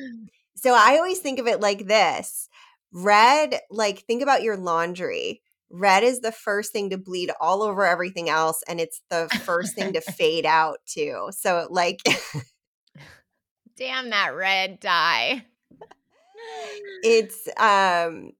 [0.55, 2.47] So I always think of it like this.
[2.93, 5.41] Red, like think about your laundry.
[5.69, 9.73] Red is the first thing to bleed all over everything else and it's the first
[9.75, 11.29] thing to fade out too.
[11.31, 11.99] So like
[13.77, 15.45] Damn that red dye.
[17.03, 18.31] it's um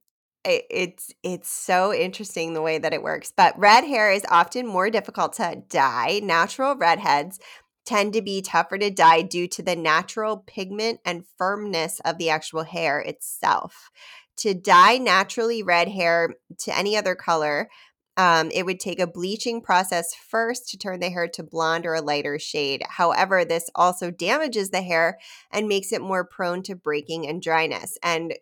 [0.44, 3.32] it's it's so interesting the way that it works.
[3.36, 6.20] But red hair is often more difficult to dye.
[6.22, 7.38] Natural redheads
[7.84, 12.30] tend to be tougher to dye due to the natural pigment and firmness of the
[12.30, 13.90] actual hair itself.
[14.38, 17.68] To dye naturally red hair to any other color,
[18.16, 21.94] um, it would take a bleaching process first to turn the hair to blonde or
[21.94, 22.82] a lighter shade.
[22.86, 25.18] However, this also damages the hair
[25.50, 27.96] and makes it more prone to breaking and dryness.
[28.02, 28.34] And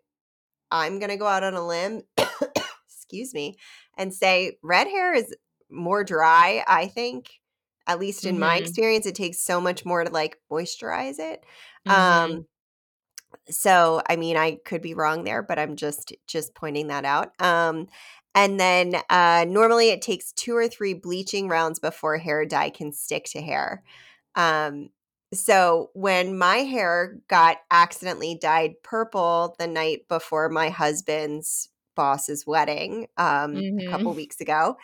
[0.70, 2.02] I'm going to go out on a limb,
[2.88, 3.56] excuse me,
[3.96, 5.34] and say red hair is
[5.70, 7.39] more dry, I think.
[7.90, 8.58] At least in my Mhm.
[8.58, 11.44] experience, it takes so much more to like moisturize it.
[11.84, 12.40] Mhm.
[12.40, 12.46] Um
[13.48, 17.40] so I mean I could be wrong there, but I'm just just pointing that out.
[17.40, 17.88] Um
[18.34, 22.92] and then uh normally it takes two or three bleaching rounds before hair dye can
[22.92, 23.82] stick to hair.
[24.34, 24.90] Um
[25.32, 33.08] so when my hair got accidentally dyed purple the night before my husband's boss's wedding
[33.16, 34.76] um a couple weeks ago,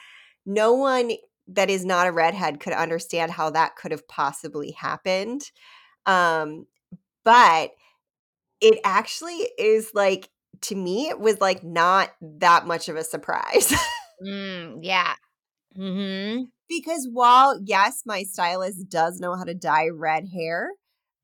[0.47, 1.13] no one
[1.49, 5.43] that is not a redhead could understand how that could have possibly happened.
[6.07, 6.67] Um
[7.25, 7.73] but
[8.61, 10.31] it actually is like
[10.63, 13.75] to me it was like not that much of a surprise
[14.23, 15.15] Mm, yeah.
[15.77, 16.51] Mhm.
[16.69, 20.71] because while yes my stylist does know how to dye red hair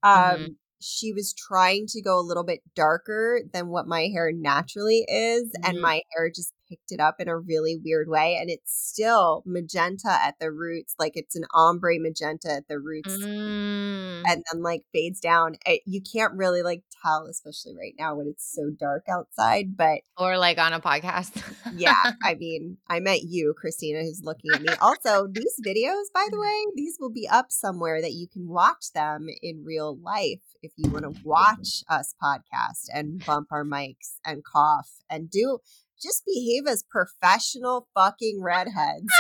[0.02, 0.56] um Mhm.
[0.80, 5.52] she was trying to go a little bit darker than what my hair naturally is
[5.64, 5.80] and Mhm.
[5.80, 10.08] my hair just picked it up in a really weird way and it's still magenta
[10.10, 14.22] at the roots like it's an ombre magenta at the roots Mm.
[14.26, 15.56] and then like fades down.
[15.66, 19.76] It, you can't really like tell, especially right now when it's so dark outside.
[19.76, 21.42] But Or like on a podcast.
[21.76, 24.68] yeah, I mean, I met you, Kristina, who's looking at me.
[24.80, 28.92] Also, these videos, by the way, these will be up somewhere that you can watch
[28.94, 34.14] them in real life if you want to watch us podcast and bump our mics
[34.24, 35.58] and cough and do
[36.02, 39.06] just behave as professional fucking redheads.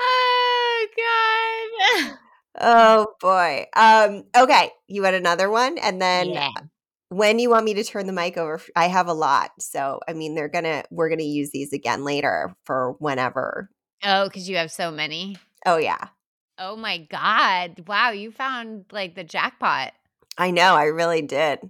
[0.00, 2.18] oh god.
[2.60, 3.66] Oh boy.
[3.76, 6.50] Um okay, you had another one and then yeah.
[7.08, 10.12] when you want me to turn the mic over I have a lot so i
[10.12, 13.70] mean they're gonna we're gonna use these again later for whenever
[14.04, 15.36] Oh, because you have so many.
[15.66, 16.08] oh yeah
[16.60, 17.84] Oh my god.
[17.86, 19.92] Wow, you found like the jackpot.
[20.36, 21.60] I know, I really did.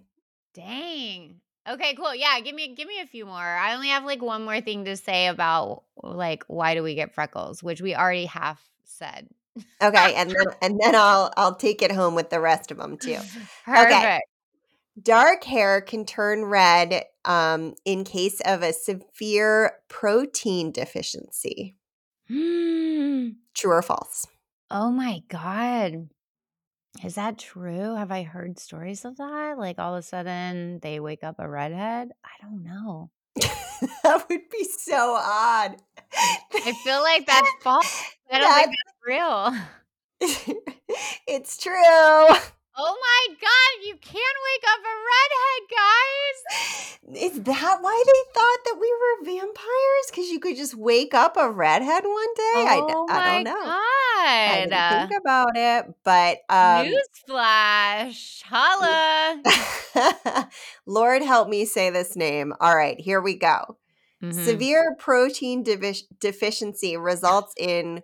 [0.55, 1.41] Dang.
[1.69, 2.15] Okay, cool.
[2.15, 3.37] Yeah, give me give me a few more.
[3.37, 7.15] I only have like one more thing to say about like why do we get
[7.15, 9.29] freckles, which we already have said.
[9.83, 12.97] Okay, and then and then I'll I'll take it home with the rest of them
[13.01, 13.19] too.
[13.65, 14.25] Perfect.
[15.01, 21.77] Dark hair can turn red um, in case of a severe protein deficiency.
[22.29, 24.27] True or false?
[24.71, 26.09] Oh my god.
[27.05, 27.95] Is that true?
[27.95, 29.59] Have I heard stories of that?
[29.59, 32.11] Like all of a sudden they wake up a redhead?
[32.25, 33.11] I don't know.
[34.03, 35.77] that would be so odd.
[36.13, 38.03] I feel like that's false.
[38.33, 40.57] I don't think that's real.
[41.27, 42.53] it's true.
[42.81, 46.39] Oh my god, you can't wake up a redhead, guys.
[47.33, 50.07] Is that why they thought that we were vampires?
[50.11, 52.67] Because you could just wake up a redhead one day?
[52.67, 53.53] Oh I, I don't know.
[53.53, 53.65] god.
[53.65, 56.87] I didn't think about it, but um,
[57.29, 58.43] Newsflash.
[58.43, 59.43] Holla.
[60.87, 62.53] Lord help me say this name.
[62.61, 63.77] All right, here we go.
[64.23, 64.33] Mhm.
[64.35, 68.03] Severe protein deficiency results in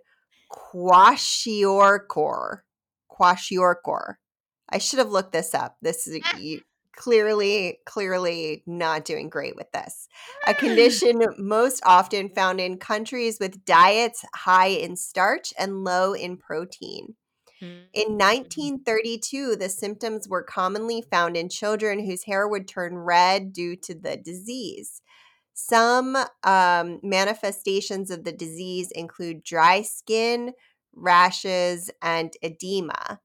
[0.51, 2.63] kwashiorkor.
[3.09, 4.15] Kwashiorkor.
[4.69, 5.77] I should have looked this up.
[5.81, 6.21] This is
[6.95, 10.07] clearly, clearly not doing great with this.
[10.47, 10.57] A mm.
[10.57, 17.15] condition most often found in countries with diets high in starch and low in protein.
[17.61, 18.19] Mm, in mm.
[18.19, 23.93] 1932, the symptoms were commonly found in children whose hair would turn red due to
[23.93, 25.01] the disease.
[25.53, 30.51] Some um, manifestations of the disease include dry skin,
[30.93, 33.21] rashes, and edema.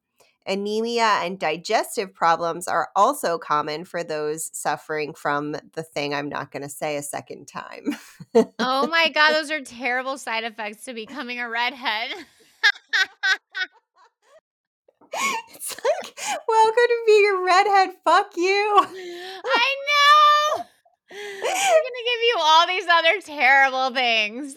[0.50, 6.50] Anemia and digestive problems are also common for those suffering from the thing I'm not
[6.50, 7.96] going to say a second time.
[8.58, 12.10] Oh my god, those are terrible side effects to becoming a redhead.
[15.52, 17.90] it's like, welcome to being a redhead.
[18.04, 18.84] Fuck you.
[18.84, 20.64] I know.
[21.10, 24.56] They're gonna give you all these other terrible things.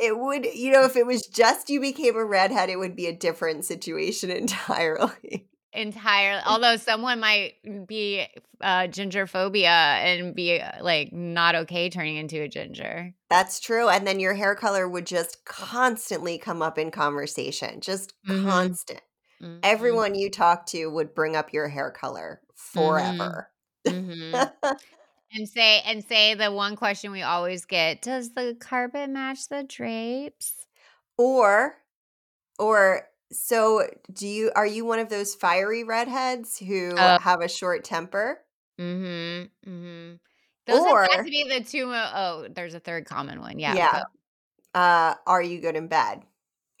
[0.00, 3.06] It would, you know, if it was just you became a redhead, it would be
[3.06, 5.48] a different situation entirely.
[5.72, 6.42] Entirely.
[6.46, 7.54] Although someone might
[7.86, 8.26] be
[8.60, 13.14] uh, ginger phobia and be uh, like not okay turning into a ginger.
[13.28, 13.88] That's true.
[13.88, 18.42] And then your hair color would just constantly come up in conversation, just Mhm.
[18.42, 19.00] constant.
[19.40, 19.60] Mhm.
[19.62, 23.52] Everyone you talk to would bring up your hair color forever.
[23.86, 24.52] Mhm.
[25.32, 29.62] and say and say the one question we always get: Does the carpet match the
[29.64, 30.54] drapes?
[31.18, 31.76] or,
[32.58, 37.18] or, so do you, are you one of those fiery redheads who Oh.
[37.18, 38.40] have a short temper?
[38.80, 39.70] Mm-hmm.
[39.70, 40.14] Mm-hmm.
[40.66, 41.86] Those have Or- to be the two.
[41.86, 43.58] mo- Oh, there's a third common one.
[43.58, 43.74] Yeah.
[43.74, 44.02] Yeah.
[44.74, 46.22] Uh, are you good in bed?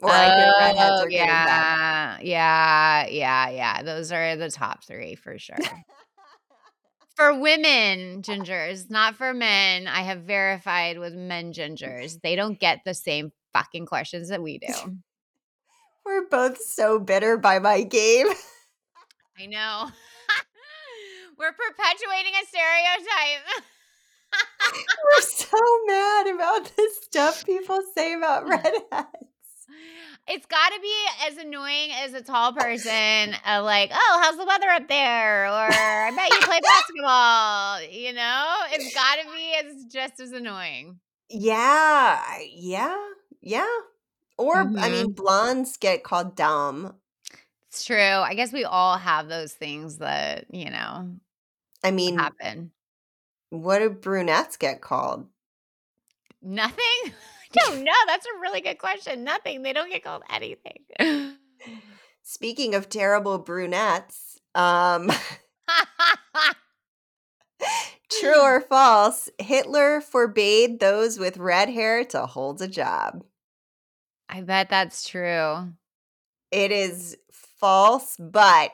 [0.00, 1.26] Or I hear redheads Oh, are good in bed.
[1.26, 3.82] yeah, yeah, yeah, yeah.
[3.82, 5.56] Those are the top three for sure.
[7.16, 9.86] For women gingers, not for men.
[9.86, 12.20] I have verified with men gingers.
[12.22, 14.72] They don't get the same fucking questions that we do.
[16.04, 18.26] We're both so bitter by my game.
[19.38, 19.90] I know.
[21.38, 23.64] We're perpetuating a stereotype.
[25.04, 28.86] We're so mad about the stuff people say about redheads.
[30.32, 30.94] It's got to be
[31.26, 35.46] as annoying as a tall person, uh, like, oh, how's the weather up there?
[35.46, 37.82] Or I bet you play basketball.
[37.82, 41.00] You know, it's got to be as just as annoying.
[41.28, 42.96] Yeah, yeah,
[43.40, 43.66] yeah.
[44.38, 44.90] Or I Mm-hmm.
[44.90, 46.94] mean, blondes get called dumb.
[47.68, 47.96] It's true.
[47.96, 51.16] I guess we all have those things that, you know,
[51.84, 52.72] I mean, happen.
[53.50, 55.28] what do brunettes get called?
[56.42, 57.14] Nothing?
[57.52, 57.92] Don't know.
[58.06, 59.24] That's a really good question.
[59.24, 59.62] Nothing.
[59.62, 61.36] They don't get called anything.
[62.22, 65.10] Speaking of terrible brunettes, um,
[68.10, 73.24] true or false, Hitler forbade those with red hair to hold a job.
[74.28, 75.72] I bet that's true.
[76.52, 78.70] It is false, but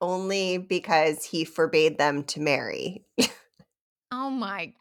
[0.00, 3.04] only because he forbade them to marry.
[4.14, 4.74] Oh my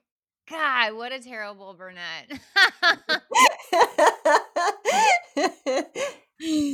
[0.50, 0.94] God.
[0.96, 2.40] What a terrible brunette.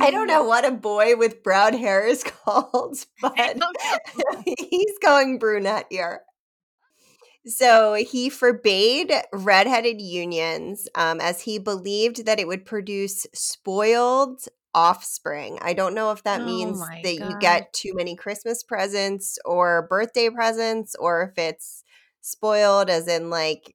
[0.00, 3.58] I don't know what a boy with brown hair is called, but
[4.46, 6.22] he's going brunette here.
[7.46, 14.42] So he forbade redheaded unions um, as he believed that it would produce spoiled
[14.74, 15.58] offspring.
[15.62, 19.86] I don't know if that Oh means that you get too many Christmas presents or
[19.88, 21.84] birthday presents, or if it's
[22.28, 23.74] spoiled as in like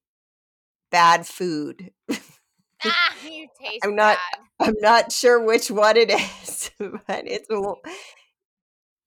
[0.92, 1.92] bad food.
[2.10, 4.40] ah, you taste I'm not- bad.
[4.60, 6.10] I'm not sure which one it
[6.44, 6.72] is.
[6.80, 7.48] but it's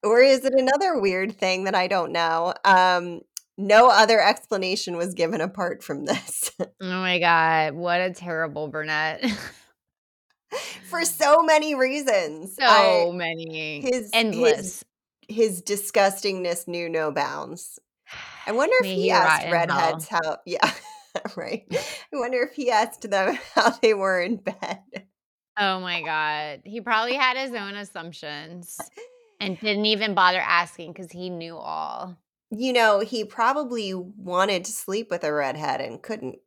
[0.02, 2.52] or is it another weird thing that I don't know?
[2.64, 3.20] Um,
[3.56, 6.52] no other explanation was given apart from this.
[6.60, 9.24] oh my god, what a terrible Burnett.
[10.90, 12.56] For so many reasons.
[12.56, 13.80] So I, many.
[13.80, 14.84] His endless.
[15.26, 17.78] His, his disgustingness knew no bounds.
[18.46, 20.72] I wonder if he asked redheads how yeah,
[21.36, 21.64] right.
[21.70, 25.06] I wonder if he asked them how they were in bed.
[25.58, 26.62] Oh my god.
[26.64, 28.78] He probably had his own assumptions
[29.40, 32.16] and didn't even bother asking because he knew all.
[32.50, 36.38] You know, he probably wanted to sleep with a redhead and couldn't.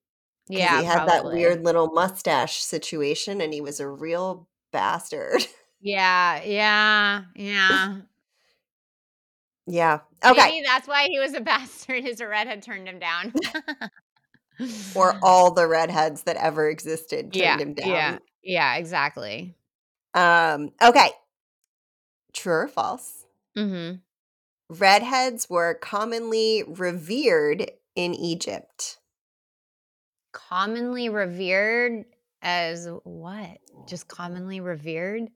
[0.48, 1.14] Yeah, he had probably.
[1.14, 5.46] that weird little mustache situation, and he was a real bastard.
[5.82, 7.98] Yeah, yeah, yeah.
[9.70, 10.00] Yeah.
[10.26, 10.50] Okay.
[10.50, 12.04] Maybe that's why he was a bastard.
[12.04, 13.34] His redhead turned him down.
[14.96, 17.88] or all the redheads that ever existed turned yeah, him down.
[17.88, 19.56] Yeah, yeah, exactly.
[20.14, 20.72] Um.
[20.82, 21.12] Okay.
[22.34, 23.26] True or false?
[23.58, 23.98] Mm-hmm.
[24.70, 28.98] Redheads were commonly revered in Egypt.
[30.32, 32.06] Commonly revered
[32.42, 33.58] as what?
[33.88, 35.30] Just commonly revered?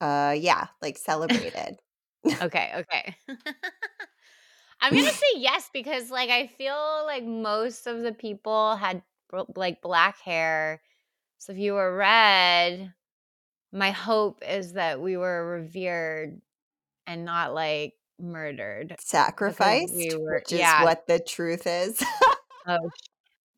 [0.00, 1.78] Uh yeah, like celebrated.
[2.26, 3.16] Okay, okay.
[4.80, 9.02] I'm going to say yes because like I feel like most of the people had
[9.56, 10.80] like black hair.
[11.38, 12.92] So if you were red,
[13.72, 16.40] my hope is that we were revered
[17.06, 18.96] and not like murdered.
[18.98, 20.84] Sacrificed, we were, which is yeah.
[20.84, 22.02] what the truth is.
[22.66, 22.90] oh,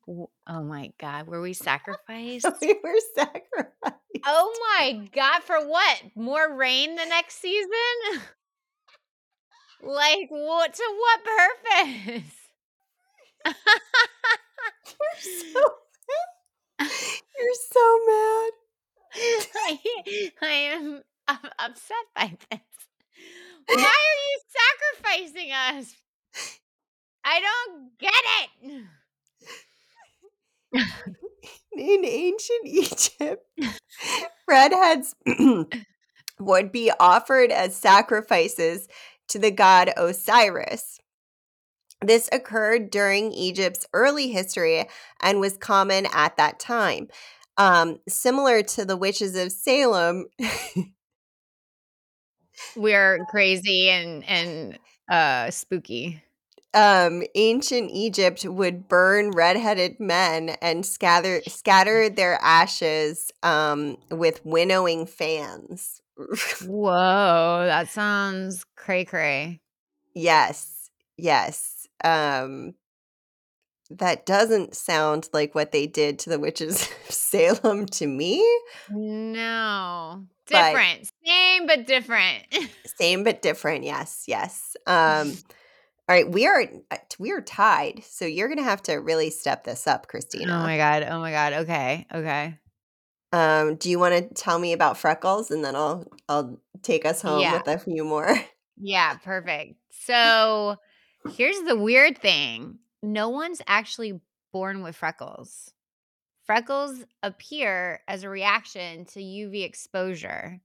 [0.47, 1.27] oh my God.
[1.27, 2.47] Were we sacrificed?
[2.61, 3.95] we were sacrificed.
[4.25, 5.41] Oh my God.
[5.43, 6.01] For what?
[6.15, 8.21] More rain the next season?
[9.83, 10.73] Like, what?
[10.73, 12.33] To what purpose?
[14.85, 15.15] You're
[15.53, 15.59] so
[16.79, 16.89] mad.
[17.39, 18.51] You're so mad.
[19.55, 19.79] I,
[20.41, 21.01] I am
[21.59, 22.59] upset by this.
[23.67, 24.39] Why are you
[25.01, 25.95] sacrificing us?
[27.23, 28.85] I don't get it.
[31.77, 33.45] In ancient Egypt,
[34.47, 35.15] redheads
[36.39, 38.87] would be offered as sacrifices
[39.31, 40.99] to the god Osiris.
[42.01, 44.87] This occurred during Egypt's early history
[45.21, 47.07] and was common at that time.
[47.57, 50.25] Um, similar to the witches of Salem,
[52.75, 54.79] we're crazy and and
[55.09, 56.23] uh spooky.
[56.73, 65.05] Um, ancient Egypt would burn redheaded men and scatter scatter their ashes um with winnowing
[65.05, 66.00] fans.
[66.65, 69.61] Whoa, that sounds cray cray.
[70.13, 71.87] Yes, yes.
[72.03, 72.73] Um,
[73.89, 78.45] that doesn't sound like what they did to the witches of Salem to me.
[78.89, 80.25] No.
[80.47, 81.09] Different.
[81.23, 82.43] But same but different.
[82.97, 83.83] same but different.
[83.83, 84.75] Yes, yes.
[84.87, 85.33] Um
[86.09, 88.03] all right, we are uh, we are tied.
[88.03, 90.49] So you're going to have to really step this up, Kristina.
[90.49, 91.03] Oh my god.
[91.03, 91.53] Oh my god.
[91.53, 92.05] Okay.
[92.13, 92.57] Okay.
[93.31, 97.21] Um do you want to tell me about freckles and then I'll I'll take us
[97.21, 97.53] home yeah.
[97.53, 98.35] with a few more.
[98.83, 99.75] Yeah, perfect.
[99.91, 100.75] So
[101.35, 104.19] here's the weird thing no one's actually
[104.51, 105.71] born with freckles.
[106.45, 110.59] Freckles appear as a reaction to UV exposure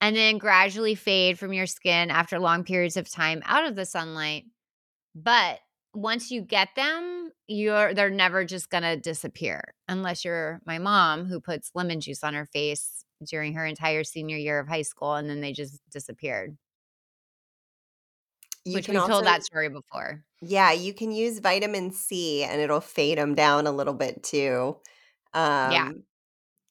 [0.00, 3.84] and then gradually fade from your skin after long periods of time out of the
[3.84, 4.44] sunlight.
[5.14, 5.60] But
[5.94, 11.26] once you get them, you're they're never just going to disappear unless you're my mom
[11.26, 15.14] who puts lemon juice on her face during her entire senior year of high school
[15.14, 16.56] and then they just disappeared.
[18.64, 20.22] You Which we also, told that story before.
[20.42, 24.76] Yeah, you can use vitamin C and it'll fade them down a little bit too.
[25.32, 25.90] Um, yeah.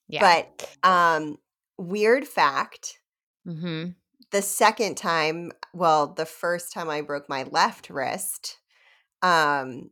[0.08, 0.42] Yeah.
[0.52, 1.36] But um,
[1.78, 2.98] weird fact.
[3.46, 3.90] Mm-hmm.
[4.32, 8.59] The second time, well, the first time I broke my left wrist,
[9.22, 9.90] um,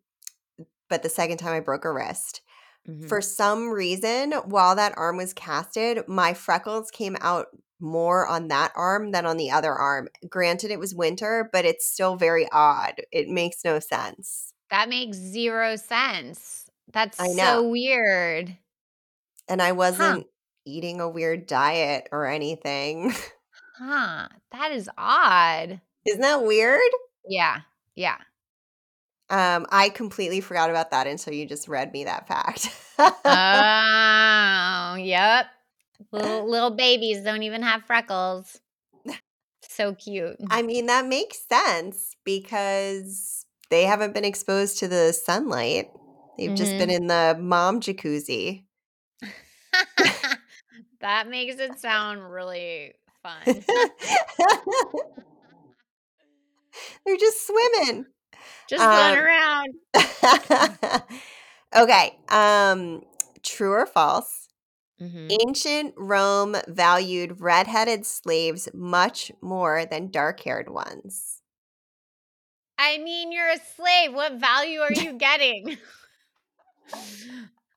[0.89, 2.43] but the second time I broke a wrist.
[2.89, 3.07] Mm-hmm.
[3.07, 7.49] For some reason, while that arm was casted, my freckles came out
[7.81, 10.09] more on that arm than on the other arm.
[10.29, 12.95] Granted, it was winter, but it's still very odd.
[13.13, 14.53] It makes no sense.
[14.71, 16.69] That makes zero sense.
[16.93, 18.57] That's so weird.
[19.49, 20.29] And I wasn't huh.
[20.65, 23.15] eating a weird diet or anything.
[23.81, 24.27] Huh.
[24.51, 25.81] That is odd.
[26.05, 26.81] Isn't that weird?
[27.29, 27.61] Yeah.
[27.95, 28.17] Yeah.
[29.31, 32.69] Um, I completely forgot about that until you just read me that fact.
[32.99, 35.47] oh, yep.
[36.13, 38.61] Little, little babies don't even have freckles.
[39.79, 40.37] So cute.
[40.51, 45.91] I mean, that makes sense because they haven't been exposed to the sunlight.
[46.37, 46.57] They've mm-hmm.
[46.57, 47.03] just been mm-hmm.
[47.03, 48.65] in the mom jacuzzi.
[49.99, 50.39] that
[51.01, 53.43] That makes it sound really fun.
[57.07, 58.07] They're just swimming.
[58.69, 59.75] Just going Um, around.
[61.77, 62.19] okay.
[62.29, 63.03] Um,
[63.43, 64.49] true or false?
[65.01, 65.37] Mhm.
[65.43, 71.43] Ancient Rome valued redheaded slaves much more than dark haired ones.
[72.79, 74.13] I mean, you're a slave.
[74.15, 75.79] What value are you getting?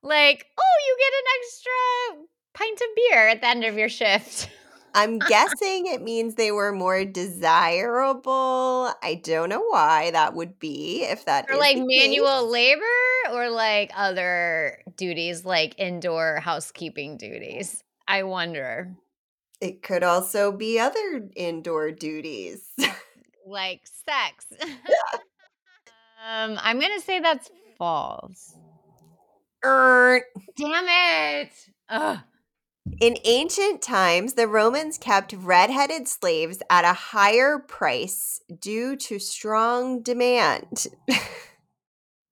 [0.01, 4.49] like, oh, you get an extra pint of beer at the end of your shift.
[4.93, 8.93] I'm guessing it means they were more desirable.
[9.01, 12.51] I don't know why that would be if that or is like manual case.
[12.51, 17.83] labor or like other duties like indoor housekeeping duties.
[18.07, 18.95] I wonder.
[19.61, 22.67] It could also be other indoor duties.
[23.47, 24.45] Like sex.
[24.61, 28.55] um, I'm gonna say that's false.
[29.63, 30.21] Er,
[30.57, 31.51] Damn it.
[31.89, 32.19] Ugh.
[32.99, 40.01] In ancient times, the Romans kept redheaded slaves at a higher price due to strong
[40.01, 40.87] demand.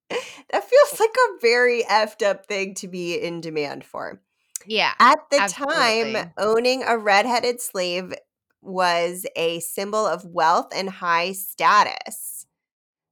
[0.10, 4.22] that feels like a very effed up thing to be in demand for.
[4.66, 4.94] Yeah.
[5.00, 6.14] At the Absolutely.
[6.14, 8.14] time, owning a redheaded slave
[8.62, 12.46] was a symbol of wealth and high status.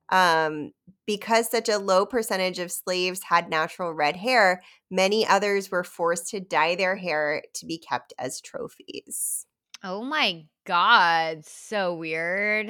[0.09, 0.71] Um,
[1.08, 6.30] because such a low percentage of slaves had natural red hair, many others were forced
[6.30, 9.47] to dye their hair to be kept as trophies.
[9.84, 12.68] Oh my god, so weird.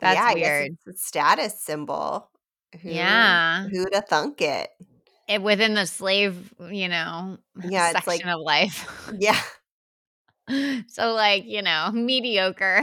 [0.00, 0.72] That's yeah, weird.
[0.86, 2.30] it's a status symbol.
[2.82, 3.66] Who, Yeah.
[3.68, 4.70] Who'd have thunk it?
[5.28, 9.10] It, within the slave, you know, Yeah, it's like- of life.
[9.18, 9.40] Yeah.
[10.88, 12.82] so like, you know, mediocre.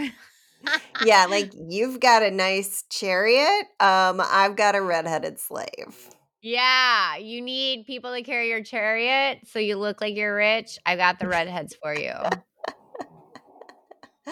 [1.00, 3.66] Yeah, like you've got a nice chariot.
[3.80, 6.10] Um, I've got a redheaded slave.
[6.42, 10.80] Yeah, you need people to carry your chariot so you look like you're rich.
[10.86, 12.14] I got the redheads for you.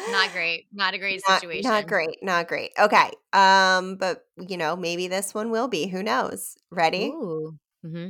[0.06, 0.68] Not great.
[0.72, 1.64] Not a great Not, situation.
[1.64, 2.24] not great.
[2.24, 2.72] Not great.
[2.80, 3.12] Okay.
[3.34, 5.88] Um, but you know, maybe this one will be.
[5.88, 6.56] Who knows?
[6.72, 7.06] Ready?
[7.06, 7.58] Ooh.
[7.84, 8.10] hmm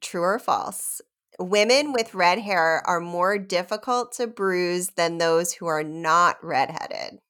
[0.00, 1.00] True or false?
[1.38, 7.20] Women with red hair are more difficult to bruise than those who are not redheaded.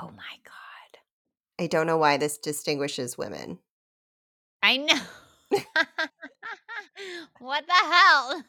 [0.00, 0.98] Oh my god.
[1.58, 3.58] I don't know why this distinguishes women.
[4.62, 5.00] I know.
[7.38, 8.44] what the hell?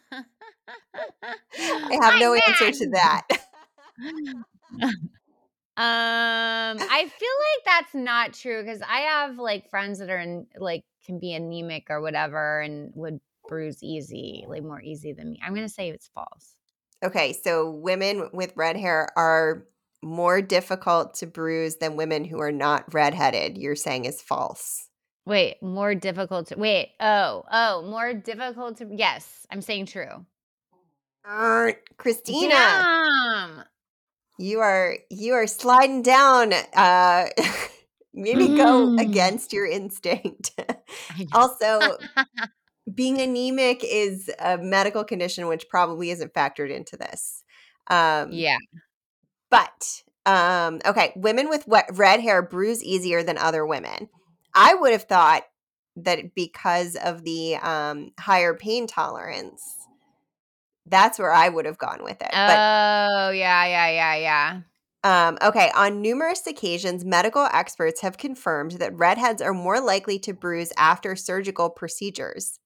[1.53, 3.27] I have no answer to that.
[5.77, 10.45] Um, I feel like that's not true because I have like friends that are in
[10.57, 15.39] like can be anemic or whatever and would bruise easy, like more easy than me.
[15.45, 16.55] I'm gonna say it's false.
[17.03, 19.65] okay, so women with red hair are
[20.03, 23.57] more difficult to bruise than women who are not redheaded.
[23.57, 24.87] You're saying is false.
[25.25, 26.93] Wait, more difficult to wait.
[26.99, 30.25] Oh, oh, more difficult to yes, I'm saying true.
[31.27, 33.63] Er, Kristina, Damn.
[34.39, 36.53] you are you are sliding down.
[36.73, 37.27] Uh,
[38.13, 38.99] maybe go Mm.
[38.99, 40.51] against your instinct.
[41.33, 41.97] Also,
[42.93, 47.43] being anemic is a medical condition which probably isn't factored into this.
[47.87, 48.57] Um, yeah.
[49.49, 54.09] But um, okay, women with wet, red hair bruise easier than other women.
[54.53, 55.43] I would have thought
[55.97, 59.61] that because of the um, higher pain tolerance,
[60.85, 62.29] that's where I would have gone with it.
[62.31, 64.15] But Oh, yeah, yeah, yeah,
[65.03, 65.27] yeah.
[65.27, 70.33] um, okay, on numerous occasions, medical experts have confirmed that redheads are more likely to
[70.33, 72.59] bruise after surgical procedures.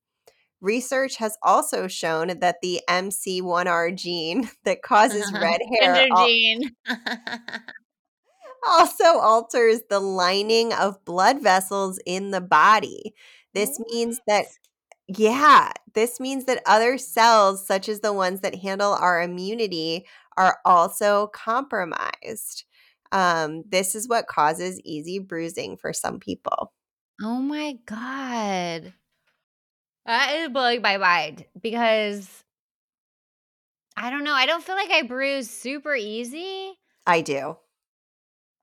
[0.65, 6.75] Research has also shown that the MC1R gene that causes red hair al- gene.
[8.67, 13.13] also alters the lining of blood vessels in the body.
[13.53, 14.45] This means that,
[15.07, 20.57] yeah, this means that other cells, such as the ones that handle our immunity, are
[20.65, 22.65] also compromised.
[23.11, 26.73] Um, this is what causes easy bruising for some people.
[27.21, 28.93] Oh my god.
[30.05, 32.43] That is blowing my mind because
[33.97, 34.33] I don't know.
[34.33, 36.77] I don't feel like I bruise super easy.
[37.07, 37.57] I do.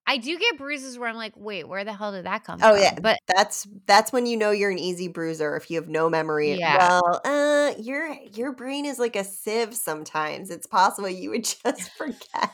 [0.06, 2.70] I do get bruises where I'm like, wait, where the hell did that come from?
[2.70, 2.82] Oh from?
[2.82, 6.10] yeah, But that's that's when you know you're an easy bruiser if you have no
[6.10, 6.56] memory.
[6.56, 6.76] Yeah.
[6.76, 9.74] Well, uh, your your brain is like a sieve.
[9.74, 12.50] Sometimes it's possible you would just forget.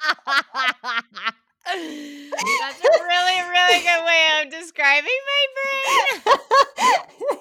[1.76, 6.36] that's a really, really good way of describing my brain.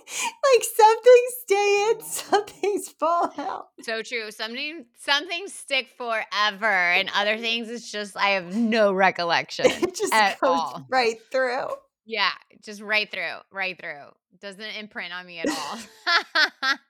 [0.54, 3.70] like something stay in, something's fall out.
[3.82, 4.32] So true.
[4.32, 9.66] Something some things stick forever, and other things it's just I have no recollection.
[9.70, 10.86] It just goes all.
[10.90, 11.68] right through.
[12.06, 12.32] Yeah,
[12.64, 14.06] just right through, right through.
[14.42, 16.78] Doesn't imprint on me at all.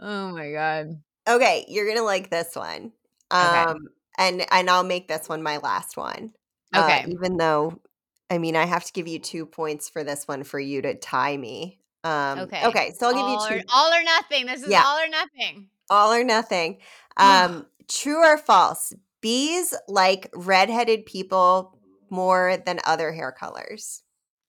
[0.00, 1.02] Oh my god.
[1.28, 2.92] Okay, you're gonna like this one.
[3.32, 3.40] Okay.
[3.40, 3.88] Um,
[4.20, 6.34] And and I'll make this one my last one.
[6.74, 7.06] Uh, Okay.
[7.06, 7.82] even though,
[8.30, 10.94] I mean, I have to give you 2 points for this one for you to
[10.96, 11.80] tie me.
[12.04, 12.64] Um, Okay.
[12.64, 14.46] okay, so I'll give All you or 2 all or nothing.
[14.46, 14.84] This is Yeah.
[14.84, 15.70] all or nothing.
[15.88, 16.78] all or nothing.
[17.16, 18.92] Um, true or false?
[19.20, 21.78] Bees like redheaded people
[22.10, 24.02] more than other hair colors.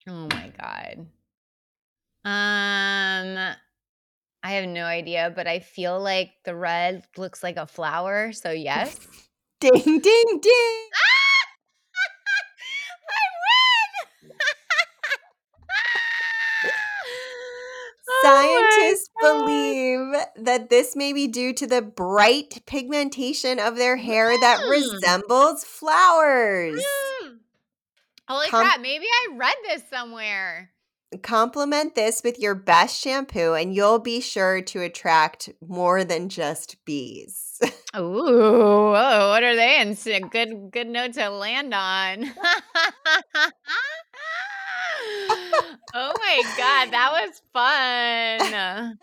[0.08, 1.08] Oh my god.
[2.24, 3.56] Um
[4.44, 8.52] I have no idea, but I feel like the red looks like a flower, so
[8.52, 9.00] yes.
[9.62, 10.02] Ding ding ding.
[13.10, 14.32] I win!
[18.14, 24.38] Oh Scientists believe that this may be due to the bright pigmentation of their hair
[24.40, 24.70] that Mm.
[24.70, 26.84] resembles flowers.
[27.24, 27.40] Mm.
[28.28, 30.72] Holy Com- crap, maybe I read this somewhere.
[31.24, 36.84] Complement this with your best shampoo, and you'll be sure to attract more than just
[36.86, 37.51] bees.
[37.98, 39.78] Ooh, oh, what are they?
[39.82, 42.26] And good good note to land on.
[45.94, 48.98] oh my god, that was fun.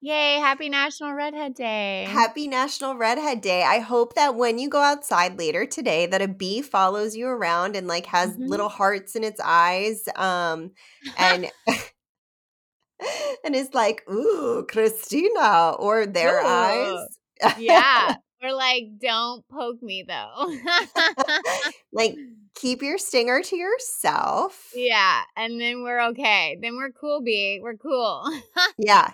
[0.00, 2.04] Yay, happy National Redhead Day.
[2.06, 3.62] Happy National Redhead Day.
[3.62, 7.74] I hope that when you go outside later today that a bee follows you around
[7.76, 8.48] and like has Mhm.
[8.50, 10.72] little hearts in its eyes um
[11.16, 11.50] and
[13.44, 16.46] and is like, "Ooh, Kristina," or their Ooh.
[16.46, 17.13] eyes.
[17.58, 18.16] Yeah.
[18.42, 20.54] Or like, don't poke me though.
[21.94, 22.14] Like
[22.54, 24.70] keep your stinger to yourself.
[24.74, 26.58] yeah, and then we're okay.
[26.60, 27.60] Then we're cool, bee.
[27.62, 28.24] We're cool.
[28.78, 29.12] Yeah.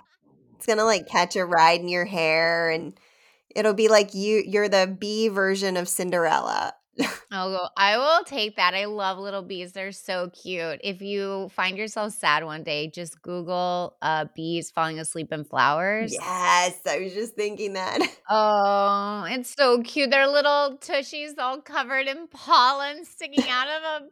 [0.57, 2.99] It's going to like catch a ride in your hair and
[3.55, 6.75] it'll be like you you're the bee version of Cinderella.
[7.31, 7.71] I'll.
[7.77, 8.75] I will take that.
[8.75, 9.73] I love little bees.
[9.73, 10.81] They're so cute.
[10.83, 16.13] If you find yourself sad one day, just Google uh, bees falling asleep in flowers.
[16.13, 18.01] Yes, I was just thinking that.
[18.33, 20.11] Oh, it's so cute.
[20.11, 24.07] They're little tushies all covered in pollen sticking out of a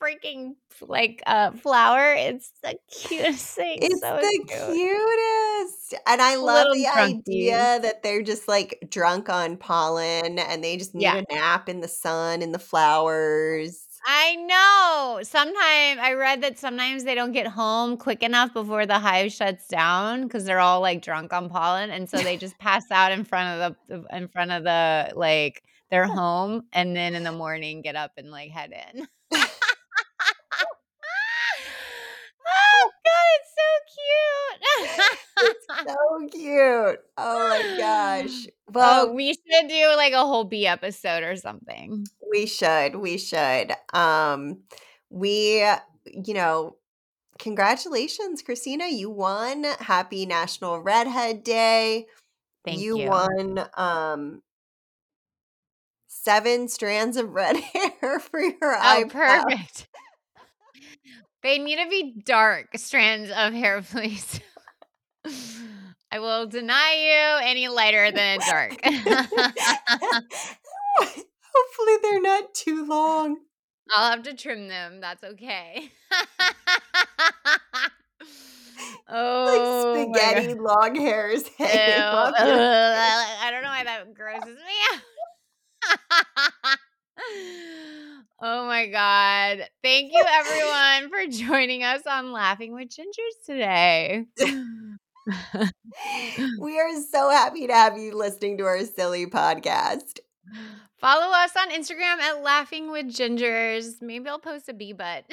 [0.00, 2.14] freaking like uh flower.
[2.14, 3.78] It's the cutest thing.
[3.82, 4.66] It's so the cute.
[4.76, 5.94] cutest.
[6.06, 10.76] And I love the drunk idea that they're just like drunk on pollen and they
[10.76, 11.22] just need Yeah.
[11.28, 13.84] a nap in the sun in the flowers.
[14.06, 15.22] I know.
[15.22, 19.66] Sometimes I read that sometimes they don't get home quick enough before the hive shuts
[19.68, 23.24] down because they're all like drunk on pollen, and so they just pass out in
[23.24, 27.82] front of the in front of the like their home, and then in the morning
[27.82, 29.06] get up and like head in.
[32.46, 35.56] oh God, it's so cute.
[35.86, 37.00] So cute.
[37.16, 38.46] Oh my gosh.
[38.46, 42.06] oh, Well, we should do like a whole B episode or something.
[42.30, 42.96] we should.
[42.96, 43.72] We should.
[43.94, 44.58] Um
[45.08, 45.64] we
[46.06, 46.76] you know,
[47.38, 49.64] congratulations Kristina, you won.
[49.80, 52.06] Happy National Redhead Day.
[52.64, 53.08] Thank you you.
[53.08, 54.42] won um
[56.08, 57.56] seven strands of red
[58.00, 59.42] hair for your Oh, eyebrow.
[59.44, 59.88] perfect.
[61.42, 64.40] They need to be dark strands of hair, please.
[66.12, 68.72] I will deny you any lighter than dark.
[71.52, 73.38] Hopefully they're not too long.
[73.94, 75.00] I'll have to trim them.
[75.00, 75.90] That's okay.
[79.08, 85.00] oh, like spaghetti long hairs hanging I don't know why that grosses me out.
[88.40, 89.68] oh my God.
[89.82, 94.24] Thank you, everyone, for joining us on Laughing with Gingers today.
[96.60, 100.18] we are so happy to have you listening to our silly podcast.
[101.00, 104.00] Follow us on Instagram at Laughing with Gingers.
[104.00, 105.24] Maybe I'll post a bee butt.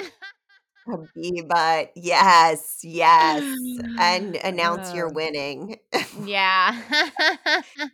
[0.88, 1.92] A bee butt.
[1.96, 3.44] Yes, yes.
[4.00, 5.14] And announce you're Oh.
[5.14, 5.78] winning.
[6.24, 6.80] yeah.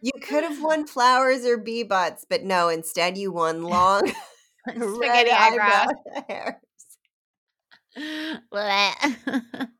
[0.01, 4.11] you could have won flowers or bee butts, but no, instead you won long
[4.95, 5.93] Spaghetti eyebrows.
[6.27, 6.61] hair.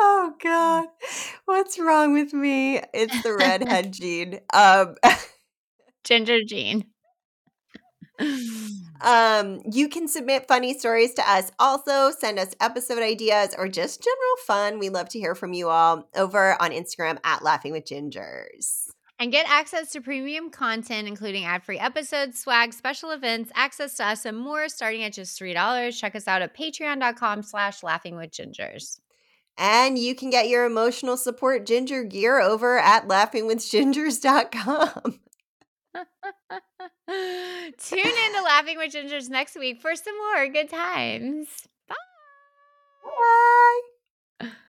[0.00, 0.86] Oh God,
[1.46, 2.80] what's wrong with me?
[2.94, 4.40] It's the redhead gene.
[4.54, 4.94] Um,
[6.04, 6.84] Ginger gene.
[9.00, 11.50] um, you can submit funny stories to us.
[11.58, 14.78] Also, send us episode ideas or just general fun.
[14.78, 18.87] We love to hear from you all over on Instagram at Laughing with Gingers.
[19.20, 24.06] And get access to premium content, including ad free episodes, swag, special events, access to
[24.06, 25.98] us, and more starting at just $3.
[25.98, 29.00] Check us out at patreon.com slash laughing with gingers.
[29.56, 35.18] And you can get your emotional support ginger gear over at laughingwithgingers.com.
[37.08, 41.48] Tune in to Laughing with Gingers next week for some more good times.
[41.88, 41.94] Bye.
[44.40, 44.48] Bye.